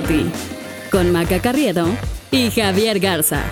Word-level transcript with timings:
Noti, 0.00 0.30
con 0.90 1.12
Maca 1.12 1.40
Carriedo 1.42 1.86
y 2.30 2.50
Javier 2.50 3.00
Garza. 3.00 3.42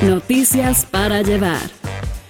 Noticias 0.00 0.86
para 0.86 1.20
llevar. 1.20 1.60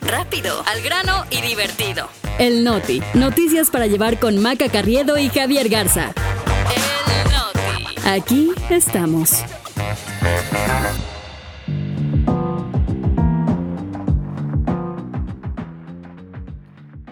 Rápido, 0.00 0.64
al 0.66 0.82
grano 0.82 1.24
y 1.30 1.40
divertido. 1.40 2.08
El 2.40 2.64
Noti, 2.64 3.00
noticias 3.14 3.70
para 3.70 3.86
llevar 3.86 4.18
con 4.18 4.38
Maca 4.42 4.68
Carriedo 4.68 5.18
y 5.18 5.28
Javier 5.28 5.68
Garza. 5.68 6.12
El 6.74 7.32
Noti. 7.32 8.08
Aquí 8.08 8.50
estamos. 8.70 9.44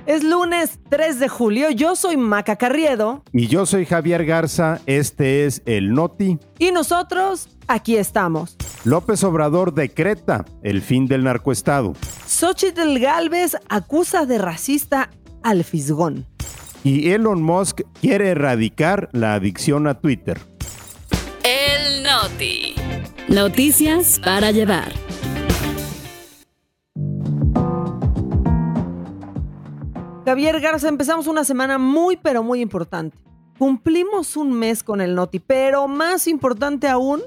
Es 0.09 0.25
lunes 0.25 0.79
3 0.89 1.21
de 1.21 1.29
julio, 1.29 1.69
yo 1.69 1.95
soy 1.95 2.17
Maca 2.17 2.57
Carriedo. 2.57 3.23
Y 3.31 3.47
yo 3.47 3.67
soy 3.67 3.85
Javier 3.85 4.25
Garza, 4.25 4.81
este 4.87 5.45
es 5.45 5.61
el 5.67 5.93
Noti. 5.93 6.39
Y 6.59 6.73
nosotros 6.73 7.51
aquí 7.67 7.99
estamos. 7.99 8.57
López 8.85 9.23
Obrador 9.23 9.75
decreta 9.75 10.47
el 10.63 10.81
fin 10.81 11.09
del 11.09 11.25
narcoestado. 11.25 11.93
Xochitl 12.27 12.99
Galvez 12.99 13.59
acusa 13.69 14.25
de 14.25 14.39
racista 14.39 15.11
al 15.43 15.63
Fisgón. 15.63 16.25
Y 16.83 17.11
Elon 17.11 17.43
Musk 17.43 17.83
quiere 18.01 18.31
erradicar 18.31 19.11
la 19.13 19.35
adicción 19.35 19.87
a 19.87 20.01
Twitter. 20.01 20.41
El 21.45 22.03
Noti. 22.03 22.75
Noticias 23.29 24.19
para 24.25 24.53
llevar. 24.53 25.08
Javier 30.29 30.61
Garza, 30.61 30.91
empezamos 30.91 31.27
una 31.27 31.43
semana 31.43 31.79
muy, 31.79 32.19
pero 32.19 32.43
muy 32.43 32.61
importante. 32.61 33.17
Cumplimos 33.59 34.37
un 34.37 34.53
mes 34.53 34.83
con 34.83 35.01
el 35.01 35.15
Noti, 35.15 35.39
pero 35.39 35.89
más 35.89 36.29
importante 36.29 36.87
aún, 36.87 37.23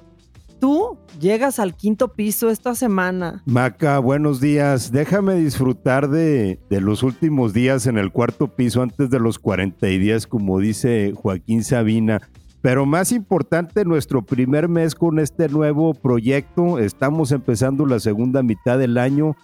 tú 0.60 1.00
llegas 1.20 1.58
al 1.58 1.76
quinto 1.76 2.10
piso 2.10 2.52
esta 2.52 2.76
semana. 2.76 3.42
Maca, 3.48 3.98
buenos 3.98 4.40
días. 4.40 4.92
Déjame 4.92 5.34
disfrutar 5.34 6.12
de, 6.12 6.60
los 6.70 7.02
últimos 7.02 7.54
días 7.54 7.88
en 7.88 7.98
el 7.98 8.12
cuarto 8.12 8.50
piso 8.50 8.84
antes 8.84 9.10
de 9.10 9.20
los 9.20 9.40
40 9.40 9.84
días, 9.88 10.28
como 10.28 10.60
dice 10.60 11.12
Joaquín 11.16 11.64
Sabina. 11.64 12.22
Pero 12.62 12.86
más 12.86 13.12
importante, 13.12 13.84
nuestro 13.84 14.22
primer 14.22 14.70
mes 14.70 14.94
con 14.94 15.18
este 15.18 15.50
nuevo 15.50 15.96
proyecto. 15.96 16.78
Estamos 16.78 17.32
empezando 17.32 17.88
la 17.88 18.00
segunda 18.00 18.44
mitad 18.44 18.78
del 18.78 19.00
año. 19.00 19.36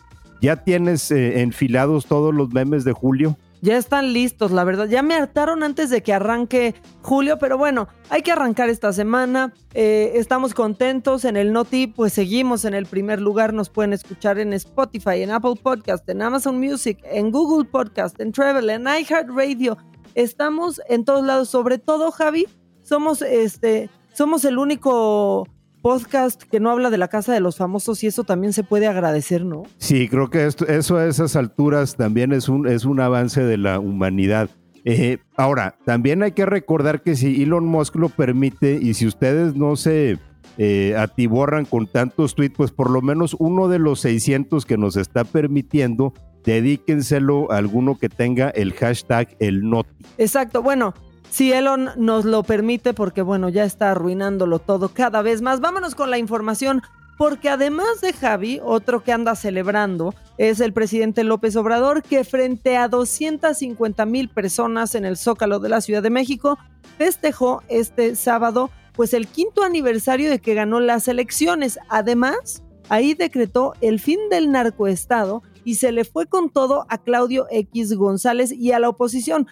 ¿Ya 0.44 0.58
tienes 0.58 1.10
eh, 1.10 1.42
enfilados 1.42 2.06
todos 2.06 2.36
los 2.36 2.54
memes 2.54 2.84
de 2.84 2.92
julio? 2.92 3.36
Ya 3.62 3.78
están 3.78 4.14
listos, 4.14 4.52
la 4.52 4.64
verdad. 4.64 4.88
Ya 4.88 5.02
me 5.02 5.16
hartaron 5.16 5.64
antes 5.64 5.90
de 5.90 6.04
que 6.04 6.14
arranque 6.14 6.76
julio, 7.02 7.40
pero 7.40 7.58
bueno, 7.58 7.88
hay 8.10 8.22
que 8.22 8.32
arrancar 8.32 8.70
esta 8.70 8.94
semana. 8.94 9.54
Eh, 9.74 10.12
estamos 10.16 10.54
contentos. 10.54 11.26
En 11.26 11.38
el 11.38 11.52
Noti, 11.52 11.88
pues 11.88 12.14
seguimos 12.14 12.66
en 12.66 12.76
el 12.76 12.86
primer 12.86 13.20
lugar. 13.20 13.54
Nos 13.54 13.70
pueden 13.70 13.94
escuchar 13.94 14.38
en 14.38 14.54
Spotify, 14.54 15.24
en 15.24 15.32
Apple 15.32 15.56
Podcast, 15.62 16.08
en 16.08 16.22
Amazon 16.22 16.60
Music, 16.60 17.00
en 17.04 17.32
Google 17.32 17.66
Podcast, 17.66 18.20
en 18.20 18.32
Travel, 18.32 18.70
en 18.70 18.84
iHeartRadio. 18.84 19.78
Estamos 20.14 20.80
en 20.88 21.04
todos 21.04 21.26
lados. 21.26 21.50
Sobre 21.50 21.80
todo, 21.80 22.12
Javi, 22.12 22.48
somos 22.84 23.24
este, 23.24 23.90
somos 24.14 24.46
el 24.46 24.60
único 24.60 25.48
podcast 25.82 26.44
que 26.44 26.60
no 26.60 26.70
habla 26.70 26.90
de 26.90 26.98
la 26.98 27.08
casa 27.08 27.34
de 27.34 27.40
los 27.40 27.58
famosos 27.58 28.04
y 28.04 28.08
eso 28.08 28.24
también 28.24 28.54
se 28.54 28.64
puede 28.64 28.88
agradecer, 28.88 29.46
¿no? 29.46 29.64
Sí, 29.78 30.08
creo 30.08 30.30
que 30.30 30.46
esto, 30.46 30.68
eso 30.68 30.98
a 30.98 31.06
esas 31.06 31.36
alturas 31.36 31.96
también 31.96 32.34
es 32.34 32.50
un, 32.50 32.68
es 32.68 32.86
un 32.86 33.00
avance 33.00 33.44
de 33.44 33.58
la 33.58 33.80
humanidad. 33.80 34.50
Eh, 34.86 35.18
ahora, 35.36 35.76
también 35.86 36.24
hay 36.24 36.32
que 36.32 36.46
recordar 36.46 37.02
que 37.02 37.16
si 37.16 37.44
Elon 37.44 37.66
Musk 37.66 37.96
lo 37.96 38.10
permite 38.10 38.80
y 38.82 38.94
si 38.94 39.06
ustedes 39.06 39.56
no 39.56 39.76
se 39.76 40.18
eh, 40.58 40.96
atiborran 40.98 41.66
con 41.66 41.88
tantos 41.88 42.36
tweets, 42.36 42.56
pues 42.56 42.72
por 42.72 42.90
lo 42.90 43.02
menos 43.02 43.36
uno 43.38 43.68
de 43.68 43.80
los 43.80 44.00
600 44.00 44.66
que 44.66 44.78
nos 44.78 44.96
está 44.96 45.24
permitiendo, 45.24 46.14
dedíquenselo 46.44 47.52
a 47.52 47.58
alguno 47.58 47.98
que 47.98 48.10
tenga 48.10 48.50
el 48.50 48.74
hashtag 48.74 49.36
el 49.40 49.70
noti. 49.70 50.06
Exacto, 50.18 50.64
bueno, 50.64 50.94
si 51.30 51.52
Elon 51.52 51.90
nos 51.98 52.26
lo 52.26 52.44
permite, 52.44 52.94
porque 52.94 53.22
bueno, 53.22 53.50
ya 53.50 53.64
está 53.64 53.92
arruinándolo 53.92 54.60
todo 54.60 54.90
cada 54.90 55.22
vez 55.22 55.42
más. 55.42 55.60
Vámonos 55.60 55.96
con 55.96 56.10
la 56.10 56.18
información, 56.18 56.82
porque 57.18 57.50
además 57.50 58.02
de 58.02 58.14
Javi, 58.14 58.60
otro 58.64 59.04
que 59.04 59.12
anda 59.12 59.36
celebrando 59.36 60.14
es 60.38 60.60
el 60.60 60.74
presidente 60.74 61.24
López 61.24 61.56
Obrador, 61.56 62.04
que 62.04 62.24
frente 62.24 62.78
a 62.78 62.88
250 62.88 64.06
mil 64.06 64.30
personas 64.30 64.96
en 64.96 65.06
el 65.06 65.18
Zócalo 65.18 65.60
de 65.60 65.70
la 65.70 65.82
Ciudad 65.82 66.04
de 66.04 66.10
México, 66.10 66.58
festejó 66.98 67.64
este 67.68 68.16
sábado 68.16 68.70
pues 68.94 69.14
el 69.14 69.28
quinto 69.28 69.64
aniversario 69.64 70.30
de 70.30 70.40
que 70.40 70.56
ganó 70.56 70.80
las 70.80 71.08
elecciones. 71.08 71.80
Además, 71.88 72.64
ahí 72.90 73.14
decretó 73.14 73.74
el 73.82 74.00
fin 74.00 74.20
del 74.30 74.52
narcoestado 74.52 75.44
y 75.64 75.76
se 75.76 75.92
le 75.92 76.04
fue 76.04 76.26
con 76.26 76.50
todo 76.50 76.86
a 76.90 76.98
Claudio 76.98 77.46
X 77.52 77.96
González 77.96 78.52
y 78.52 78.72
a 78.72 78.80
la 78.80 78.90
oposición 78.90 79.48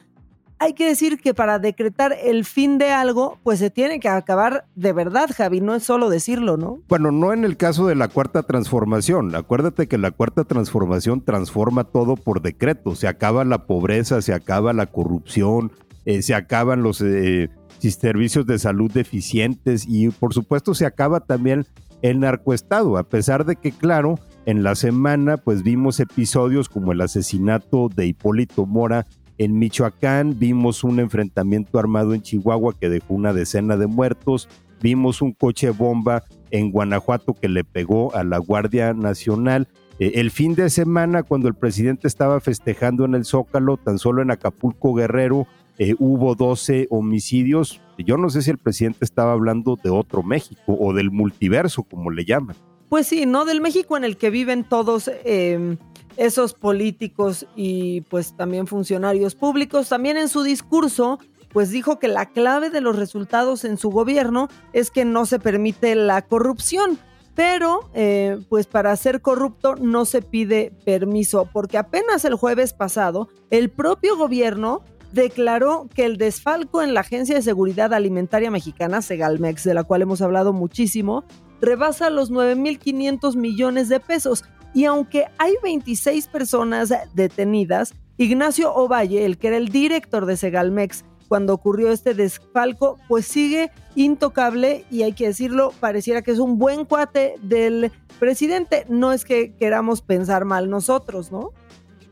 hay 0.60 0.74
que 0.74 0.86
decir 0.86 1.20
que 1.20 1.34
para 1.34 1.60
decretar 1.60 2.16
el 2.24 2.46
fin 2.46 2.78
de 2.78 2.92
algo, 2.92 3.38
pues 3.44 3.60
se 3.60 3.70
tiene 3.70 4.00
que 4.00 4.10
acabar 4.10 4.66
de 4.76 4.94
verdad, 4.94 5.30
Javi, 5.36 5.62
no 5.62 5.76
es 5.76 5.84
solo 5.84 6.10
decirlo, 6.10 6.58
¿no? 6.58 6.80
Bueno, 6.88 7.12
no 7.12 7.34
en 7.34 7.44
el 7.44 7.58
caso 7.58 7.88
de 7.88 7.96
la 7.96 8.08
cuarta 8.08 8.44
transformación. 8.44 9.36
Acuérdate 9.36 9.88
que 9.88 9.98
la 9.98 10.12
cuarta 10.12 10.44
transformación 10.44 11.22
transforma 11.22 11.84
todo 11.84 12.16
por 12.16 12.42
decreto. 12.42 12.96
Se 12.96 13.08
acaba 13.08 13.44
la 13.44 13.66
pobreza, 13.66 14.22
se 14.22 14.34
acaba 14.34 14.74
la 14.74 14.86
corrupción, 14.86 15.72
eh, 16.06 16.22
se 16.22 16.36
acaban 16.36 16.84
los 16.84 17.02
eh, 17.02 17.50
servicios 17.80 18.46
de 18.46 18.60
salud 18.60 18.92
deficientes 18.92 19.86
y 19.88 20.10
por 20.10 20.34
supuesto 20.34 20.74
se 20.74 20.86
acaba 20.86 21.20
también 21.20 21.66
el 22.02 22.20
narcoestado, 22.20 22.98
a 22.98 23.04
pesar 23.04 23.46
de 23.46 23.56
que, 23.56 23.72
claro, 23.72 24.20
en 24.46 24.64
la 24.64 24.76
semana 24.76 25.38
pues 25.38 25.64
vimos 25.64 26.00
episodios 26.00 26.70
como 26.70 26.92
el 26.92 27.02
asesinato 27.02 27.90
de 27.90 28.08
Hipólito 28.08 28.66
Mora 28.66 29.08
en 29.38 29.59
Michoacán 29.59 30.40
vimos 30.40 30.84
un 30.84 31.00
enfrentamiento 31.00 31.78
armado 31.78 32.13
en 32.13 32.22
Chihuahua 32.22 32.75
que 32.79 32.90
dejó 32.90 33.13
una 33.13 33.34
decena 33.34 33.75
de 33.75 33.88
muertos. 33.88 34.47
Vimos 34.81 35.22
un 35.22 35.34
coche 35.34 35.72
bomba 35.72 36.23
en 36.51 36.72
Guanajuato 36.72 37.34
que 37.34 37.50
le 37.50 37.63
pegó 37.63 38.16
a 38.16 38.23
la 38.23 38.38
Guardia 38.38 38.94
Nacional. 38.94 39.68
Eh, 40.00 40.13
el 40.16 40.31
fin 40.31 40.56
de 40.56 40.69
semana, 40.69 41.23
cuando 41.23 41.47
el 41.47 41.56
presidente 41.56 42.07
estaba 42.07 42.40
festejando 42.40 43.06
en 43.06 43.16
el 43.16 43.25
Zócalo, 43.25 43.78
tan 43.78 44.00
solo 44.00 44.22
en 44.22 44.31
Acapulco 44.31 44.94
Guerrero, 44.94 45.47
eh, 45.78 45.96
hubo 46.00 46.35
12 46.35 46.88
homicidios. 46.90 47.81
Yo 47.97 48.17
no 48.17 48.29
sé 48.29 48.41
si 48.41 48.52
el 48.52 48.57
presidente 48.57 49.03
estaba 49.03 49.34
hablando 49.34 49.78
de 49.81 49.90
otro 49.90 50.23
México 50.23 50.78
o 50.79 50.94
del 50.94 51.12
multiverso, 51.12 51.84
como 51.84 52.09
le 52.12 52.23
llaman. 52.23 52.56
Pues 52.88 53.07
sí, 53.07 53.25
no 53.25 53.44
del 53.44 53.59
México 53.59 53.97
en 53.97 54.06
el 54.06 54.16
que 54.16 54.29
viven 54.29 54.63
todos. 54.63 55.12
Eh 55.25 55.78
esos 56.18 56.53
políticos 56.53 57.46
y 57.56 58.02
pues 58.02 58.36
también 58.36 58.68
funcionarios 58.68 59.36
públicos. 59.36 59.90
También 59.90 60.18
en 60.18 60.30
su 60.30 60.44
discurso 60.44 61.20
pues 61.56 61.70
dijo 61.70 62.00
que 62.00 62.09
la 62.09 62.26
clave 62.26 62.70
de 62.70 62.81
los 62.81 62.98
resultados 62.98 63.64
en 63.64 63.78
su 63.78 63.90
gobierno 63.90 64.50
es 64.74 64.92
que 64.92 65.06
no 65.06 65.26
se 65.26 65.40
permite 65.40 65.96
la 65.96 66.22
corrupción. 66.22 67.00
Pero, 67.34 67.90
eh, 67.94 68.40
pues 68.50 68.68
para 68.68 68.94
ser 68.98 69.22
corrupto 69.22 69.76
no 69.76 70.03
se 70.03 70.22
pide 70.22 70.74
permiso, 70.84 71.50
porque 71.53 71.78
apenas 71.78 72.26
el 72.26 72.36
jueves 72.36 72.74
pasado, 72.74 73.30
el 73.52 73.70
propio 73.70 74.18
gobierno 74.18 74.84
declaró 75.14 75.88
que 75.96 76.03
el 76.03 76.18
desfalco 76.18 76.82
en 76.82 76.94
la 76.94 77.00
Agencia 77.00 77.36
de 77.36 77.42
Seguridad 77.42 77.94
Alimentaria 77.94 78.52
Mexicana, 78.52 79.02
Segalmex, 79.02 79.64
de 79.64 79.74
la 79.74 79.86
cual 79.86 80.02
hemos 80.02 80.22
hablado 80.22 80.52
muchísimo, 80.52 81.24
rebasa 81.62 82.09
los 82.09 82.32
9.500 82.32 83.38
millones 83.38 83.88
de 83.88 84.02
pesos. 84.02 84.44
Y 84.75 84.84
aunque 84.84 85.25
hay 85.38 85.53
26 85.63 86.28
personas 86.28 86.94
detenidas, 87.13 87.96
Ignacio 88.18 88.75
Ovalle, 88.75 89.25
el 89.25 89.38
que 89.38 89.47
era 89.47 89.58
el 89.58 89.69
director 89.69 90.25
de 90.25 90.36
Segalmex 90.36 91.06
cuando 91.30 91.53
ocurrió 91.53 91.91
este 91.91 92.13
desfalco, 92.13 92.97
pues 93.08 93.26
sigue 93.26 93.72
intocable 93.96 94.84
y 94.91 95.03
hay 95.03 95.14
que 95.14 95.28
decirlo, 95.28 95.72
pareciera 95.79 96.22
que 96.22 96.32
es 96.32 96.40
un 96.40 96.59
buen 96.59 96.84
cuate 96.84 97.35
del 97.41 97.90
presidente. 98.20 98.85
No 98.90 99.14
es 99.14 99.23
que 99.23 99.55
queramos 99.55 100.02
pensar 100.02 100.44
mal 100.44 100.70
nosotros, 100.70 101.32
¿no? 101.32 101.52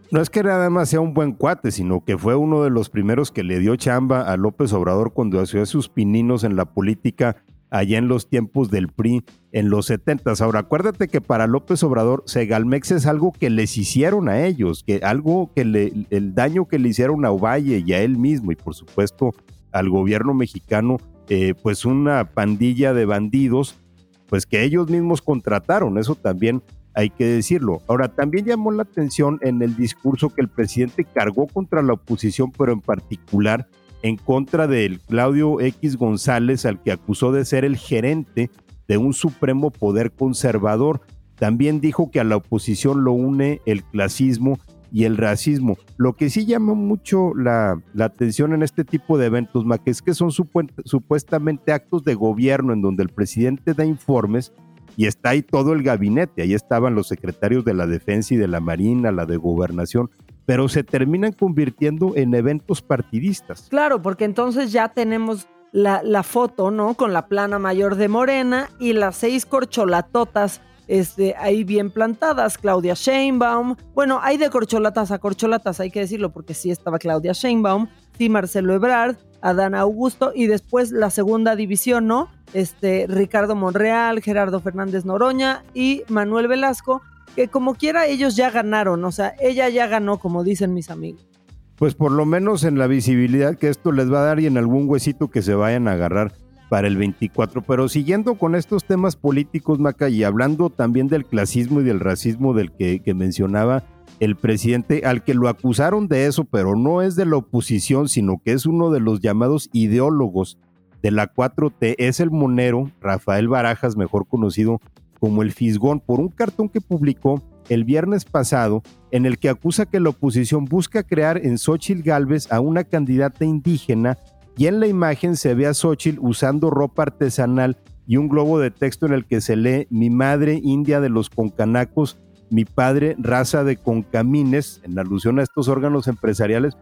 No 0.09 0.21
es 0.21 0.29
que 0.29 0.41
nada 0.41 0.69
más 0.69 0.88
sea 0.88 1.01
un 1.01 1.13
buen 1.13 1.33
cuate, 1.33 1.69
sino 1.69 2.05
que 2.05 2.17
fue 2.17 2.35
uno 2.35 2.63
de 2.63 2.69
los 2.69 2.89
primeros 2.89 3.29
que 3.29 3.43
le 3.43 3.59
dio 3.59 3.75
chamba 3.75 4.21
a 4.21 4.38
López 4.38 4.71
Obrador 4.71 5.11
cuando 5.11 5.41
hacía 5.41 5.65
sus 5.65 5.89
pininos 5.89 6.45
en 6.45 6.55
la 6.55 6.65
política 6.65 7.43
allá 7.73 7.97
en 7.97 8.07
los 8.07 8.29
tiempos 8.29 8.69
del 8.69 8.87
PRI 8.87 9.23
en 9.51 9.69
los 9.69 9.87
70. 9.87 10.33
Ahora, 10.39 10.59
acuérdate 10.59 11.07
que 11.07 11.21
para 11.21 11.47
López 11.47 11.81
Obrador, 11.83 12.23
Segalmex 12.27 12.91
es 12.91 13.07
algo 13.07 13.31
que 13.31 13.49
les 13.49 13.77
hicieron 13.77 14.29
a 14.29 14.45
ellos, 14.45 14.83
que 14.85 14.97
algo 15.03 15.51
que 15.55 15.65
le, 15.65 15.91
el 16.11 16.35
daño 16.35 16.67
que 16.67 16.77
le 16.77 16.89
hicieron 16.89 17.25
a 17.25 17.31
Ovalle 17.31 17.83
y 17.85 17.93
a 17.93 18.01
él 18.01 18.17
mismo, 18.17 18.51
y 18.51 18.55
por 18.55 18.75
supuesto 18.75 19.31
al 19.71 19.89
gobierno 19.89 20.35
mexicano, 20.35 20.97
eh, 21.29 21.55
pues 21.63 21.83
una 21.83 22.29
pandilla 22.29 22.93
de 22.93 23.05
bandidos, 23.05 23.79
pues 24.27 24.45
que 24.45 24.63
ellos 24.63 24.89
mismos 24.89 25.23
contrataron, 25.23 25.97
eso 25.97 26.13
también 26.13 26.61
hay 26.93 27.09
que 27.09 27.25
decirlo. 27.25 27.81
Ahora, 27.87 28.09
también 28.09 28.45
llamó 28.45 28.71
la 28.71 28.83
atención 28.83 29.39
en 29.41 29.63
el 29.63 29.75
discurso 29.75 30.29
que 30.29 30.41
el 30.41 30.47
presidente 30.47 31.05
cargó 31.05 31.47
contra 31.47 31.81
la 31.81 31.93
oposición, 31.93 32.51
pero 32.51 32.71
en 32.71 32.81
particular 32.81 33.67
en 34.03 34.17
contra 34.17 34.67
del 34.67 35.00
Claudio 35.00 35.59
X 35.59 35.97
González, 35.97 36.65
al 36.65 36.81
que 36.83 36.91
acusó 36.91 37.31
de 37.31 37.45
ser 37.45 37.65
el 37.65 37.77
gerente 37.77 38.51
de 38.88 38.97
un 38.97 39.13
supremo 39.13 39.71
poder 39.71 40.11
conservador. 40.11 41.01
También 41.35 41.79
dijo 41.81 42.11
que 42.11 42.19
a 42.19 42.25
la 42.25 42.35
oposición 42.35 43.03
lo 43.03 43.13
une 43.13 43.61
el 43.65 43.83
clasismo 43.83 44.59
y 44.91 45.05
el 45.05 45.17
racismo. 45.17 45.77
Lo 45.97 46.13
que 46.13 46.29
sí 46.29 46.45
llama 46.45 46.73
mucho 46.73 47.33
la, 47.33 47.81
atención 47.97 48.53
en 48.53 48.61
este 48.61 48.83
tipo 48.83 49.17
de 49.17 49.27
eventos, 49.27 49.65
Mac, 49.65 49.81
es 49.85 50.01
que 50.01 50.13
son 50.13 50.31
supuestamente 50.31 51.71
actos 51.71 52.03
de 52.03 52.13
gobierno 52.13 52.73
en 52.73 52.81
donde 52.81 53.03
el 53.03 53.09
presidente 53.09 53.73
da 53.73 53.85
informes 53.85 54.51
y 54.97 55.07
está 55.07 55.29
ahí 55.29 55.41
todo 55.41 55.73
el 55.73 55.81
gabinete. 55.81 56.44
Ahí 56.44 56.53
estaban 56.53 56.94
los 56.94 57.07
secretarios 57.07 57.63
de 57.63 57.73
la 57.73 57.88
defensa 57.88 58.33
y 58.33 58.38
de 58.38 58.47
la 58.47 58.59
marina, 58.59 59.11
la 59.11 59.25
de 59.25 59.38
gobernación 59.38 60.11
pero 60.45 60.67
se 60.69 60.83
terminan 60.83 61.31
convirtiendo 61.31 62.13
en 62.15 62.33
eventos 62.33 62.81
partidistas. 62.81 63.67
Claro, 63.69 64.01
porque 64.01 64.25
entonces 64.25 64.71
ya 64.71 64.89
tenemos 64.89 65.47
la, 65.71 66.23
foto, 66.23 66.71
¿no? 66.71 66.93
Con 66.93 67.13
la 67.13 67.27
plana 67.27 67.59
mayor 67.59 67.95
de 67.95 68.07
Morena 68.07 68.69
y 68.79 68.93
las 68.93 69.15
seis 69.15 69.45
corcholatotas 69.45 70.61
este, 70.87 71.35
ahí 71.37 71.63
bien 71.63 71.91
plantadas, 71.91 72.57
Claudia 72.57 72.93
Sheinbaum, 72.93 73.75
bueno, 73.95 74.19
hay 74.21 74.37
de 74.37 74.49
corcholatas 74.49 75.11
a 75.11 75.19
corcholatas, 75.19 75.79
hay 75.79 75.89
que 75.89 76.01
decirlo, 76.01 76.31
porque 76.31 76.53
sí 76.53 76.71
estaba 76.71 76.99
Claudia 76.99 77.31
Sheinbaum, 77.31 77.87
sí 78.17 78.29
Marcelo 78.29 78.73
Ebrard, 78.73 79.15
Adán 79.41 79.75
Augusto, 79.75 80.31
y 80.35 80.47
después 80.47 80.91
la 80.91 81.09
segunda 81.09 81.55
división, 81.55 82.07
¿no? 82.07 82.29
Este, 82.53 83.05
Ricardo 83.07 83.55
Monreal, 83.55 84.21
Gerardo 84.21 84.59
Fernández 84.59 85.05
Noroña 85.05 85.63
y 85.73 86.03
Manuel 86.09 86.47
Velasco, 86.47 87.01
que 87.35 87.47
como 87.47 87.75
quiera 87.75 88.06
ellos 88.07 88.35
ya 88.35 88.51
ganaron, 88.51 89.03
o 89.06 89.12
sea, 89.12 89.33
ella 89.39 89.69
ya 89.69 89.88
ganó, 89.88 90.19
como 90.19 90.44
dicen 90.44 90.74
mis 90.74 90.89
amigos. 90.89 91.27
Pues 91.75 91.95
por 91.95 92.12
lo 92.12 92.25
menos 92.25 92.63
en 92.63 92.77
la 92.77 92.88
visibilidad 92.88 93.57
que 93.57 93.69
esto 93.69 93.91
les 93.91 94.12
va 94.12 94.19
a 94.19 94.25
dar 94.25 94.39
y 94.39 94.45
en 94.45 94.57
algún 94.57 94.88
huesito 94.88 95.30
que 95.30 95.41
se 95.41 95.56
vayan 95.56 95.88
a 95.88 95.94
agarrar 95.94 96.31
para 96.69 96.88
el 96.88 96.97
24. 96.97 97.62
Pero 97.62 97.89
siguiendo 97.89 98.35
con 98.35 98.56
estos 98.56 98.85
temas 98.85 99.15
políticos, 99.15 99.80
Maca, 99.80 100.09
y 100.09 100.24
hablando 100.24 100.69
también 100.69 101.07
del 101.07 101.25
clasismo 101.25 101.81
y 101.81 101.83
del 101.83 102.00
racismo 102.00 102.53
del 102.53 102.71
que, 102.71 103.01
mencionaba 103.13 103.83
el 104.19 104.36
presidente, 104.36 105.01
al 105.06 105.24
que 105.24 105.33
lo 105.33 105.50
acusaron 105.50 106.07
de 106.07 106.27
eso, 106.27 106.45
pero 106.45 106.75
no 106.75 107.01
es 107.01 107.15
de 107.15 107.25
la 107.25 107.38
oposición, 107.38 108.07
sino 108.07 108.41
que 108.44 108.53
es 108.53 108.65
uno 108.65 108.91
de 108.91 109.00
los 109.00 109.19
llamados 109.19 109.69
ideólogos 109.74 110.57
de 111.01 111.12
la 111.12 111.33
4T, 111.33 111.95
es 111.97 112.19
el 112.19 112.31
monero 112.31 112.89
Rafael 113.01 113.50
Barajas, 113.50 113.97
mejor 113.97 114.25
conocido 114.27 114.79
como 115.23 115.41
el 115.41 115.53
Fisgón, 115.53 116.01
por 116.01 116.19
un 116.19 116.27
cartón 116.27 116.67
que 116.67 116.81
publicó 116.81 117.41
el 117.69 117.85
viernes 117.85 118.25
pasado 118.25 118.83
en 119.09 119.25
el 119.25 119.37
que 119.37 119.47
acusa 119.47 119.85
que 119.85 120.01
la 120.01 120.09
oposición 120.09 120.65
busca 120.65 121.01
crear 121.01 121.37
en 121.37 121.57
Xochitl 121.57 122.01
Gálvez 122.01 122.51
a 122.51 122.59
una 122.59 122.83
candidata 122.83 123.45
indígena 123.45 124.17
y 124.57 124.67
en 124.67 124.81
la 124.81 124.87
imagen 124.87 125.37
se 125.37 125.53
ve 125.53 125.65
a 125.65 125.73
Xochitl 125.73 126.19
usando 126.19 126.69
ropa 126.69 127.03
artesanal 127.03 127.77
y 128.05 128.17
un 128.17 128.27
globo 128.27 128.59
de 128.59 128.69
texto 128.69 129.05
en 129.05 129.13
el 129.13 129.23
que 129.23 129.39
se 129.39 129.55
lee 129.55 129.87
mi 129.89 130.09
madre 130.09 130.59
india 130.61 130.99
de 130.99 131.07
los 131.07 131.29
concanacos, 131.29 132.17
mi 132.49 132.65
padre 132.65 133.15
raza 133.17 133.63
de 133.63 133.77
concamines, 133.77 134.81
en 134.83 134.99
alusión 134.99 135.39
a 135.39 135.43
estos 135.43 135.69
órganos 135.69 136.09
empresariales. 136.09 136.73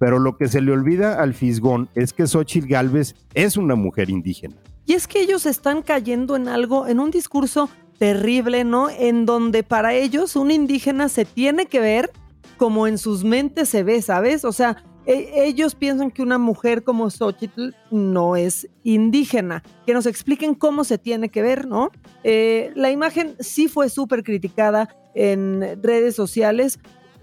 Pero 0.00 0.18
lo 0.18 0.36
que 0.36 0.48
se 0.48 0.62
le 0.62 0.72
olvida 0.72 1.22
al 1.22 1.32
Fisgón 1.32 1.88
es 1.94 2.12
que 2.12 2.26
Xochitl 2.26 2.66
Galvez 2.66 3.14
es 3.34 3.56
una 3.56 3.76
mujer 3.76 4.10
indígena. 4.10 4.56
Y 4.86 4.94
es 4.94 5.06
que 5.06 5.20
ellos 5.20 5.46
están 5.46 5.82
cayendo 5.82 6.36
en 6.36 6.48
algo, 6.48 6.86
en 6.86 7.00
un 7.00 7.10
discurso 7.10 7.68
terrible, 7.98 8.64
¿no? 8.64 8.90
En 8.90 9.26
donde 9.26 9.62
para 9.62 9.94
ellos 9.94 10.34
un 10.34 10.50
indígena 10.50 11.08
se 11.08 11.24
tiene 11.24 11.66
que 11.66 11.80
ver 11.80 12.10
como 12.56 12.86
en 12.86 12.98
sus 12.98 13.24
mentes 13.24 13.68
se 13.68 13.82
ve, 13.82 14.02
¿sabes? 14.02 14.44
O 14.44 14.52
sea, 14.52 14.84
e, 15.06 15.44
ellos 15.46 15.74
piensan 15.74 16.10
que 16.10 16.22
una 16.22 16.38
mujer 16.38 16.84
como 16.84 17.10
Xochitl 17.10 17.70
no 17.90 18.36
es 18.36 18.68
indígena. 18.84 19.62
Que 19.86 19.94
nos 19.94 20.06
expliquen 20.06 20.54
cómo 20.54 20.84
se 20.84 20.98
tiene 20.98 21.28
que 21.28 21.42
ver, 21.42 21.66
¿no? 21.66 21.90
Eh, 22.22 22.70
la 22.74 22.90
imagen 22.90 23.34
sí 23.40 23.68
fue 23.68 23.88
súper 23.88 24.22
criticada 24.22 24.94
en 25.14 25.82
redes 25.82 26.14
sociales. 26.14 26.78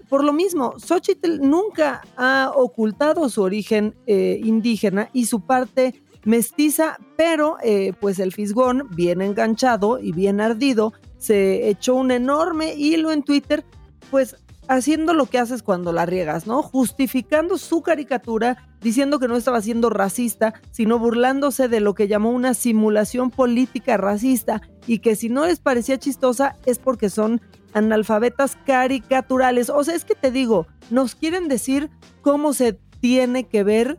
Por 0.08 0.24
lo 0.24 0.32
mismo, 0.32 0.74
Xochitl 0.78 1.40
nunca 1.40 2.02
ha 2.16 2.52
ocultado 2.54 3.28
su 3.28 3.42
origen 3.42 3.94
eh, 4.06 4.40
indígena 4.42 5.08
y 5.12 5.26
su 5.26 5.46
parte 5.46 6.02
mestiza, 6.24 6.98
pero 7.16 7.56
eh, 7.62 7.92
pues 8.00 8.18
el 8.18 8.32
fisgón, 8.32 8.88
bien 8.90 9.22
enganchado 9.22 9.98
y 9.98 10.12
bien 10.12 10.40
ardido, 10.40 10.92
se 11.18 11.68
echó 11.68 11.94
un 11.94 12.10
enorme 12.10 12.74
hilo 12.74 13.10
en 13.10 13.22
Twitter, 13.22 13.64
pues 14.10 14.36
haciendo 14.70 15.14
lo 15.14 15.26
que 15.26 15.38
haces 15.38 15.64
cuando 15.64 15.92
la 15.92 16.06
riegas, 16.06 16.46
¿no? 16.46 16.62
Justificando 16.62 17.58
su 17.58 17.82
caricatura, 17.82 18.68
diciendo 18.80 19.18
que 19.18 19.26
no 19.26 19.36
estaba 19.36 19.60
siendo 19.60 19.90
racista, 19.90 20.54
sino 20.70 21.00
burlándose 21.00 21.66
de 21.66 21.80
lo 21.80 21.94
que 21.94 22.06
llamó 22.06 22.30
una 22.30 22.54
simulación 22.54 23.30
política 23.30 23.96
racista 23.96 24.62
y 24.86 25.00
que 25.00 25.16
si 25.16 25.28
no 25.28 25.44
les 25.44 25.58
parecía 25.58 25.98
chistosa 25.98 26.54
es 26.66 26.78
porque 26.78 27.10
son 27.10 27.40
analfabetas 27.72 28.56
caricaturales. 28.64 29.70
O 29.70 29.82
sea, 29.82 29.96
es 29.96 30.04
que 30.04 30.14
te 30.14 30.30
digo, 30.30 30.68
nos 30.88 31.16
quieren 31.16 31.48
decir 31.48 31.90
cómo 32.22 32.52
se 32.52 32.78
tiene 33.00 33.48
que 33.48 33.64
ver 33.64 33.98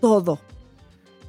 todo. 0.00 0.40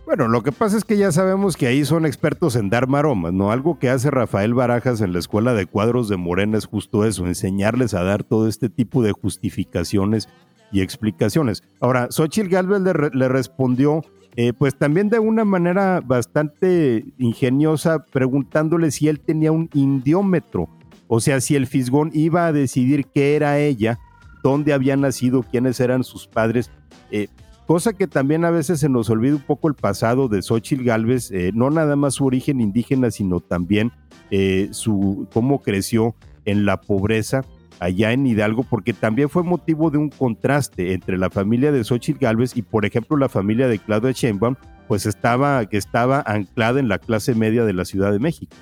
Bueno, 0.07 0.29
lo 0.29 0.41
que 0.41 0.53
pasa 0.53 0.77
es 0.77 0.85
que 0.85 0.95
ya 0.95 1.11
sabemos 1.11 1.57
que 1.57 1.67
ahí 1.67 1.83
son 1.83 2.05
expertos 2.05 2.55
en 2.55 2.69
dar 2.69 2.87
maromas, 2.87 3.33
¿no? 3.33 3.51
Algo 3.51 3.77
que 3.77 3.89
hace 3.89 4.09
Rafael 4.09 4.53
Barajas 4.53 5.01
en 5.01 5.11
la 5.11 5.19
Escuela 5.19 5.53
de 5.53 5.65
Cuadros 5.65 6.07
de 6.07 6.15
Morena 6.15 6.57
es 6.57 6.65
justo 6.65 7.03
eso, 7.03 7.27
enseñarles 7.27 7.93
a 7.93 8.03
dar 8.03 8.23
todo 8.23 8.47
este 8.47 8.69
tipo 8.69 9.03
de 9.03 9.11
justificaciones 9.11 10.29
y 10.71 10.79
explicaciones. 10.79 11.61
Ahora, 11.81 12.07
Xochitl 12.09 12.47
Galvez 12.47 12.83
le, 13.13 13.27
respondió, 13.27 14.01
eh, 14.37 14.53
pues 14.53 14.77
también 14.77 15.09
de 15.09 15.19
una 15.19 15.43
manera 15.43 15.99
bastante 15.99 17.03
ingeniosa, 17.17 18.05
preguntándole 18.05 18.91
si 18.91 19.09
él 19.09 19.19
tenía 19.19 19.51
un 19.51 19.69
indiómetro, 19.73 20.69
o 21.09 21.19
sea, 21.19 21.41
si 21.41 21.57
el 21.57 21.67
Fisgón 21.67 22.11
iba 22.13 22.47
a 22.47 22.53
decidir 22.53 23.07
qué 23.13 23.35
era 23.35 23.59
ella, 23.59 23.99
dónde 24.41 24.71
había 24.71 24.95
nacido, 24.95 25.43
quiénes 25.43 25.81
eran 25.81 26.05
sus 26.05 26.27
padres. 26.27 26.71
Eh, 27.11 27.27
cosa 27.67 27.91
que 27.93 28.07
también 28.07 28.45
a 28.45 28.49
veces 28.49 28.79
se 28.79 28.87
nos 28.87 29.09
olvida 29.09 29.35
un 29.35 29.41
poco 29.41 29.67
el 29.67 29.75
pasado 29.75 30.29
de 30.29 30.41
Xochitl 30.41 30.85
Galvez, 30.85 31.29
eh, 31.31 31.51
no 31.53 31.69
nada 31.69 31.97
más 31.97 32.15
su 32.15 32.25
origen 32.25 32.61
indígena, 32.61 33.11
sino 33.11 33.41
también 33.41 33.91
eh, 34.31 34.69
su 34.71 35.27
cómo 35.33 35.61
creció 35.61 36.15
en 36.45 36.65
la 36.65 36.79
pobreza 36.79 37.43
allá 37.79 38.13
en 38.13 38.25
Hidalgo, 38.25 38.63
porque 38.63 38.93
también 38.93 39.29
fue 39.29 39.43
motivo 39.43 39.91
de 39.91 39.97
un 39.97 40.09
contraste 40.09 40.93
entre 40.93 41.17
la 41.17 41.29
familia 41.29 41.71
de 41.73 41.83
Xochitl 41.83 42.19
Galvez 42.19 42.55
y, 42.55 42.61
por 42.61 42.85
ejemplo, 42.85 43.17
la 43.17 43.29
familia 43.29 43.67
de 43.67 43.79
Claudia 43.79 44.13
Sheinbaum, 44.13 44.55
pues 44.87 45.05
estaba, 45.05 45.65
que 45.65 45.77
estaba 45.77 46.23
anclada 46.25 46.79
en 46.79 46.87
la 46.87 46.99
clase 46.99 47.35
media 47.35 47.65
de 47.65 47.73
la 47.73 47.83
Ciudad 47.83 48.13
de 48.13 48.19
México. 48.19 48.55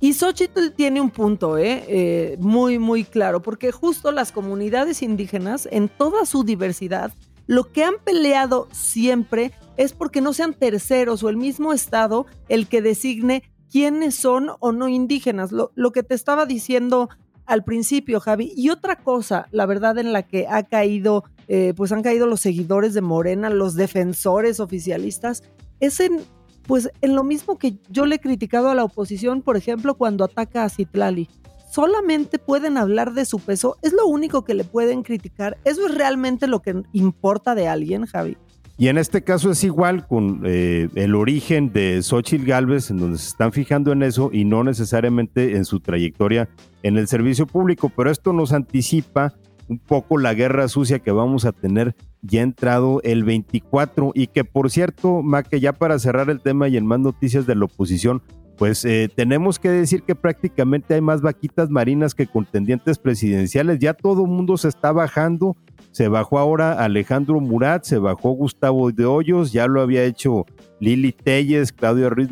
Y 0.00 0.14
Xochitl 0.14 0.72
tiene 0.74 1.00
un 1.00 1.10
punto 1.10 1.58
¿eh? 1.58 1.84
eh 1.88 2.36
muy, 2.40 2.78
muy 2.78 3.04
claro, 3.04 3.40
porque 3.42 3.70
justo 3.70 4.12
las 4.12 4.32
comunidades 4.32 5.02
indígenas, 5.02 5.68
en 5.70 5.88
toda 5.88 6.24
su 6.24 6.42
diversidad, 6.42 7.12
lo 7.46 7.72
que 7.72 7.84
han 7.84 7.94
peleado 8.04 8.68
siempre 8.72 9.52
es 9.76 9.92
porque 9.92 10.20
no 10.20 10.32
sean 10.32 10.54
terceros 10.54 11.22
o 11.22 11.28
el 11.28 11.36
mismo 11.36 11.72
Estado 11.72 12.26
el 12.48 12.66
que 12.66 12.82
designe 12.82 13.42
quiénes 13.70 14.14
son 14.14 14.50
o 14.60 14.72
no 14.72 14.88
indígenas. 14.88 15.52
Lo, 15.52 15.92
que 15.92 16.02
te 16.02 16.14
estaba 16.14 16.46
diciendo 16.46 17.08
al 17.44 17.62
principio, 17.62 18.20
Javi. 18.20 18.52
Y 18.56 18.70
otra 18.70 18.96
cosa, 18.96 19.48
la 19.50 19.66
verdad, 19.66 19.98
en 19.98 20.12
la 20.12 20.22
que 20.22 20.46
ha 20.48 20.64
caído, 20.64 21.24
eh, 21.48 21.74
pues 21.76 21.92
han 21.92 22.02
caído 22.02 22.26
los 22.26 22.40
seguidores 22.40 22.94
de 22.94 23.02
Morena, 23.02 23.50
los 23.50 23.74
defensores 23.74 24.58
oficialistas, 24.60 25.42
es 25.78 26.00
en, 26.00 26.20
pues, 26.66 26.90
en 27.00 27.14
lo 27.14 27.22
mismo 27.22 27.58
que 27.58 27.78
yo 27.88 28.06
le 28.06 28.16
he 28.16 28.20
criticado 28.20 28.70
a 28.70 28.74
la 28.74 28.84
oposición, 28.84 29.42
por 29.42 29.56
ejemplo, 29.56 29.94
cuando 29.94 30.24
ataca 30.24 30.64
a 30.64 30.68
Citlali 30.68 31.28
solamente 31.76 32.38
pueden 32.38 32.78
hablar 32.78 33.12
de 33.12 33.26
su 33.26 33.38
peso, 33.38 33.76
es 33.82 33.92
lo 33.92 34.06
único 34.06 34.44
que 34.46 34.54
le 34.54 34.64
pueden 34.64 35.02
criticar. 35.02 35.58
¿Eso 35.66 35.86
es 35.86 35.94
realmente 35.94 36.46
lo 36.46 36.62
que 36.62 36.82
importa 36.94 37.54
de 37.54 37.68
alguien, 37.68 38.06
Javi? 38.06 38.38
Y 38.78 38.88
en 38.88 38.96
este 38.96 39.22
caso 39.22 39.50
es 39.50 39.62
igual 39.62 40.06
con 40.06 40.40
eh, 40.46 40.88
el 40.94 41.14
origen 41.14 41.74
de 41.74 42.00
Xochitl 42.02 42.46
Galvez, 42.46 42.90
en 42.90 42.96
donde 42.96 43.18
se 43.18 43.28
están 43.28 43.52
fijando 43.52 43.92
en 43.92 44.02
eso 44.02 44.30
y 44.32 44.46
no 44.46 44.64
necesariamente 44.64 45.54
en 45.56 45.66
su 45.66 45.80
trayectoria 45.80 46.48
en 46.82 46.96
el 46.96 47.08
servicio 47.08 47.46
público. 47.46 47.92
Pero 47.94 48.10
esto 48.10 48.32
nos 48.32 48.54
anticipa 48.54 49.34
un 49.68 49.78
poco 49.78 50.16
la 50.16 50.32
guerra 50.32 50.68
sucia 50.68 51.00
que 51.00 51.10
vamos 51.10 51.44
a 51.44 51.52
tener 51.52 51.94
ya 52.22 52.40
entrado 52.40 53.02
el 53.04 53.22
24 53.24 54.12
y 54.14 54.28
que 54.28 54.44
por 54.44 54.70
cierto, 54.70 55.22
Maque, 55.22 55.60
ya 55.60 55.74
para 55.74 55.98
cerrar 55.98 56.30
el 56.30 56.40
tema 56.40 56.68
y 56.68 56.78
en 56.78 56.86
más 56.86 57.00
noticias 57.00 57.46
de 57.46 57.54
la 57.54 57.66
oposición, 57.66 58.22
pues 58.56 58.84
eh, 58.84 59.08
tenemos 59.14 59.58
que 59.58 59.68
decir 59.68 60.02
que 60.02 60.14
prácticamente 60.14 60.94
hay 60.94 61.00
más 61.00 61.20
vaquitas 61.20 61.70
marinas 61.70 62.14
que 62.14 62.26
contendientes 62.26 62.98
presidenciales. 62.98 63.78
Ya 63.78 63.94
todo 63.94 64.22
el 64.22 64.30
mundo 64.30 64.56
se 64.56 64.68
está 64.68 64.92
bajando. 64.92 65.56
Se 65.92 66.08
bajó 66.08 66.38
ahora 66.38 66.72
Alejandro 66.84 67.40
Murat, 67.40 67.84
se 67.84 67.96
bajó 67.96 68.32
Gustavo 68.32 68.92
de 68.92 69.06
Hoyos, 69.06 69.52
ya 69.52 69.66
lo 69.66 69.80
había 69.80 70.04
hecho 70.04 70.44
Lili 70.78 71.12
Telles, 71.12 71.72
Claudio 71.72 72.10
Ruiz. 72.10 72.28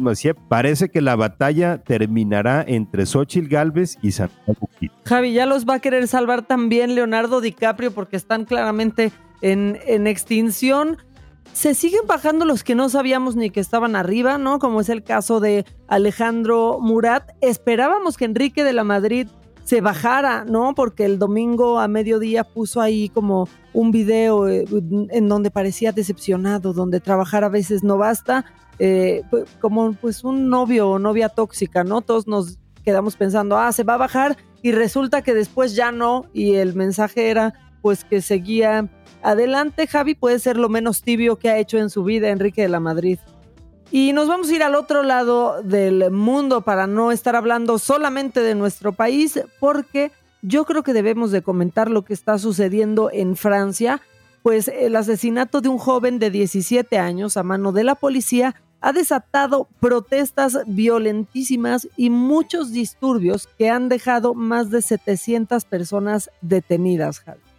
Parece 0.48 0.90
que 0.90 1.00
la 1.00 1.16
batalla 1.16 1.78
terminará 1.78 2.62
entre 2.66 3.06
Xochitl 3.06 3.48
Galvez 3.48 3.96
y 4.02 4.12
Santiago 4.12 4.68
Javi, 5.06 5.32
ya 5.32 5.46
los 5.46 5.66
va 5.66 5.74
a 5.74 5.78
querer 5.78 6.08
salvar 6.08 6.46
también 6.46 6.94
Leonardo 6.94 7.40
DiCaprio 7.40 7.92
porque 7.92 8.16
están 8.16 8.44
claramente 8.44 9.12
en, 9.40 9.78
en 9.86 10.06
extinción. 10.06 10.98
Se 11.52 11.74
siguen 11.74 12.06
bajando 12.06 12.44
los 12.44 12.64
que 12.64 12.74
no 12.74 12.88
sabíamos 12.88 13.36
ni 13.36 13.50
que 13.50 13.60
estaban 13.60 13.96
arriba, 13.96 14.38
¿no? 14.38 14.58
Como 14.58 14.80
es 14.80 14.88
el 14.88 15.02
caso 15.02 15.40
de 15.40 15.64
Alejandro 15.86 16.78
Murat. 16.80 17.30
Esperábamos 17.40 18.16
que 18.16 18.24
Enrique 18.24 18.64
de 18.64 18.72
la 18.72 18.84
Madrid 18.84 19.28
se 19.64 19.80
bajara, 19.80 20.44
¿no? 20.44 20.74
Porque 20.74 21.04
el 21.04 21.18
domingo 21.18 21.78
a 21.80 21.88
mediodía 21.88 22.44
puso 22.44 22.80
ahí 22.80 23.08
como 23.08 23.48
un 23.72 23.90
video 23.90 24.48
eh, 24.48 24.64
en 25.10 25.28
donde 25.28 25.50
parecía 25.50 25.92
decepcionado, 25.92 26.72
donde 26.72 27.00
trabajar 27.00 27.44
a 27.44 27.48
veces 27.48 27.82
no 27.82 27.96
basta, 27.96 28.44
eh, 28.78 29.22
como 29.60 29.94
pues 29.94 30.22
un 30.24 30.48
novio 30.48 30.90
o 30.90 30.98
novia 30.98 31.28
tóxica, 31.28 31.82
¿no? 31.82 32.02
Todos 32.02 32.26
nos 32.26 32.58
quedamos 32.84 33.16
pensando, 33.16 33.56
ah, 33.56 33.72
se 33.72 33.84
va 33.84 33.94
a 33.94 33.98
bajar 33.98 34.36
y 34.62 34.72
resulta 34.72 35.22
que 35.22 35.34
después 35.34 35.74
ya 35.74 35.92
no 35.92 36.26
y 36.34 36.54
el 36.54 36.74
mensaje 36.74 37.30
era 37.30 37.54
pues 37.84 38.02
que 38.02 38.22
seguía 38.22 38.88
adelante. 39.22 39.86
Javi 39.86 40.14
puede 40.14 40.38
ser 40.38 40.56
lo 40.56 40.70
menos 40.70 41.02
tibio 41.02 41.36
que 41.36 41.50
ha 41.50 41.58
hecho 41.58 41.76
en 41.76 41.90
su 41.90 42.02
vida 42.02 42.30
Enrique 42.30 42.62
de 42.62 42.70
la 42.70 42.80
Madrid. 42.80 43.18
Y 43.90 44.14
nos 44.14 44.26
vamos 44.26 44.48
a 44.48 44.54
ir 44.54 44.62
al 44.62 44.74
otro 44.74 45.02
lado 45.02 45.62
del 45.62 46.10
mundo 46.10 46.62
para 46.62 46.86
no 46.86 47.12
estar 47.12 47.36
hablando 47.36 47.78
solamente 47.78 48.40
de 48.40 48.54
nuestro 48.54 48.92
país, 48.92 49.38
porque 49.60 50.12
yo 50.40 50.64
creo 50.64 50.82
que 50.82 50.94
debemos 50.94 51.30
de 51.30 51.42
comentar 51.42 51.90
lo 51.90 52.06
que 52.06 52.14
está 52.14 52.38
sucediendo 52.38 53.10
en 53.12 53.36
Francia, 53.36 54.00
pues 54.42 54.68
el 54.68 54.96
asesinato 54.96 55.60
de 55.60 55.68
un 55.68 55.76
joven 55.76 56.18
de 56.18 56.30
17 56.30 56.96
años 56.96 57.36
a 57.36 57.42
mano 57.42 57.70
de 57.72 57.84
la 57.84 57.96
policía 57.96 58.54
ha 58.80 58.94
desatado 58.94 59.68
protestas 59.78 60.56
violentísimas 60.66 61.86
y 61.98 62.08
muchos 62.08 62.72
disturbios 62.72 63.46
que 63.58 63.68
han 63.68 63.90
dejado 63.90 64.32
más 64.32 64.70
de 64.70 64.80
700 64.80 65.66
personas 65.66 66.30
detenidas, 66.40 67.20
Javi. 67.20 67.53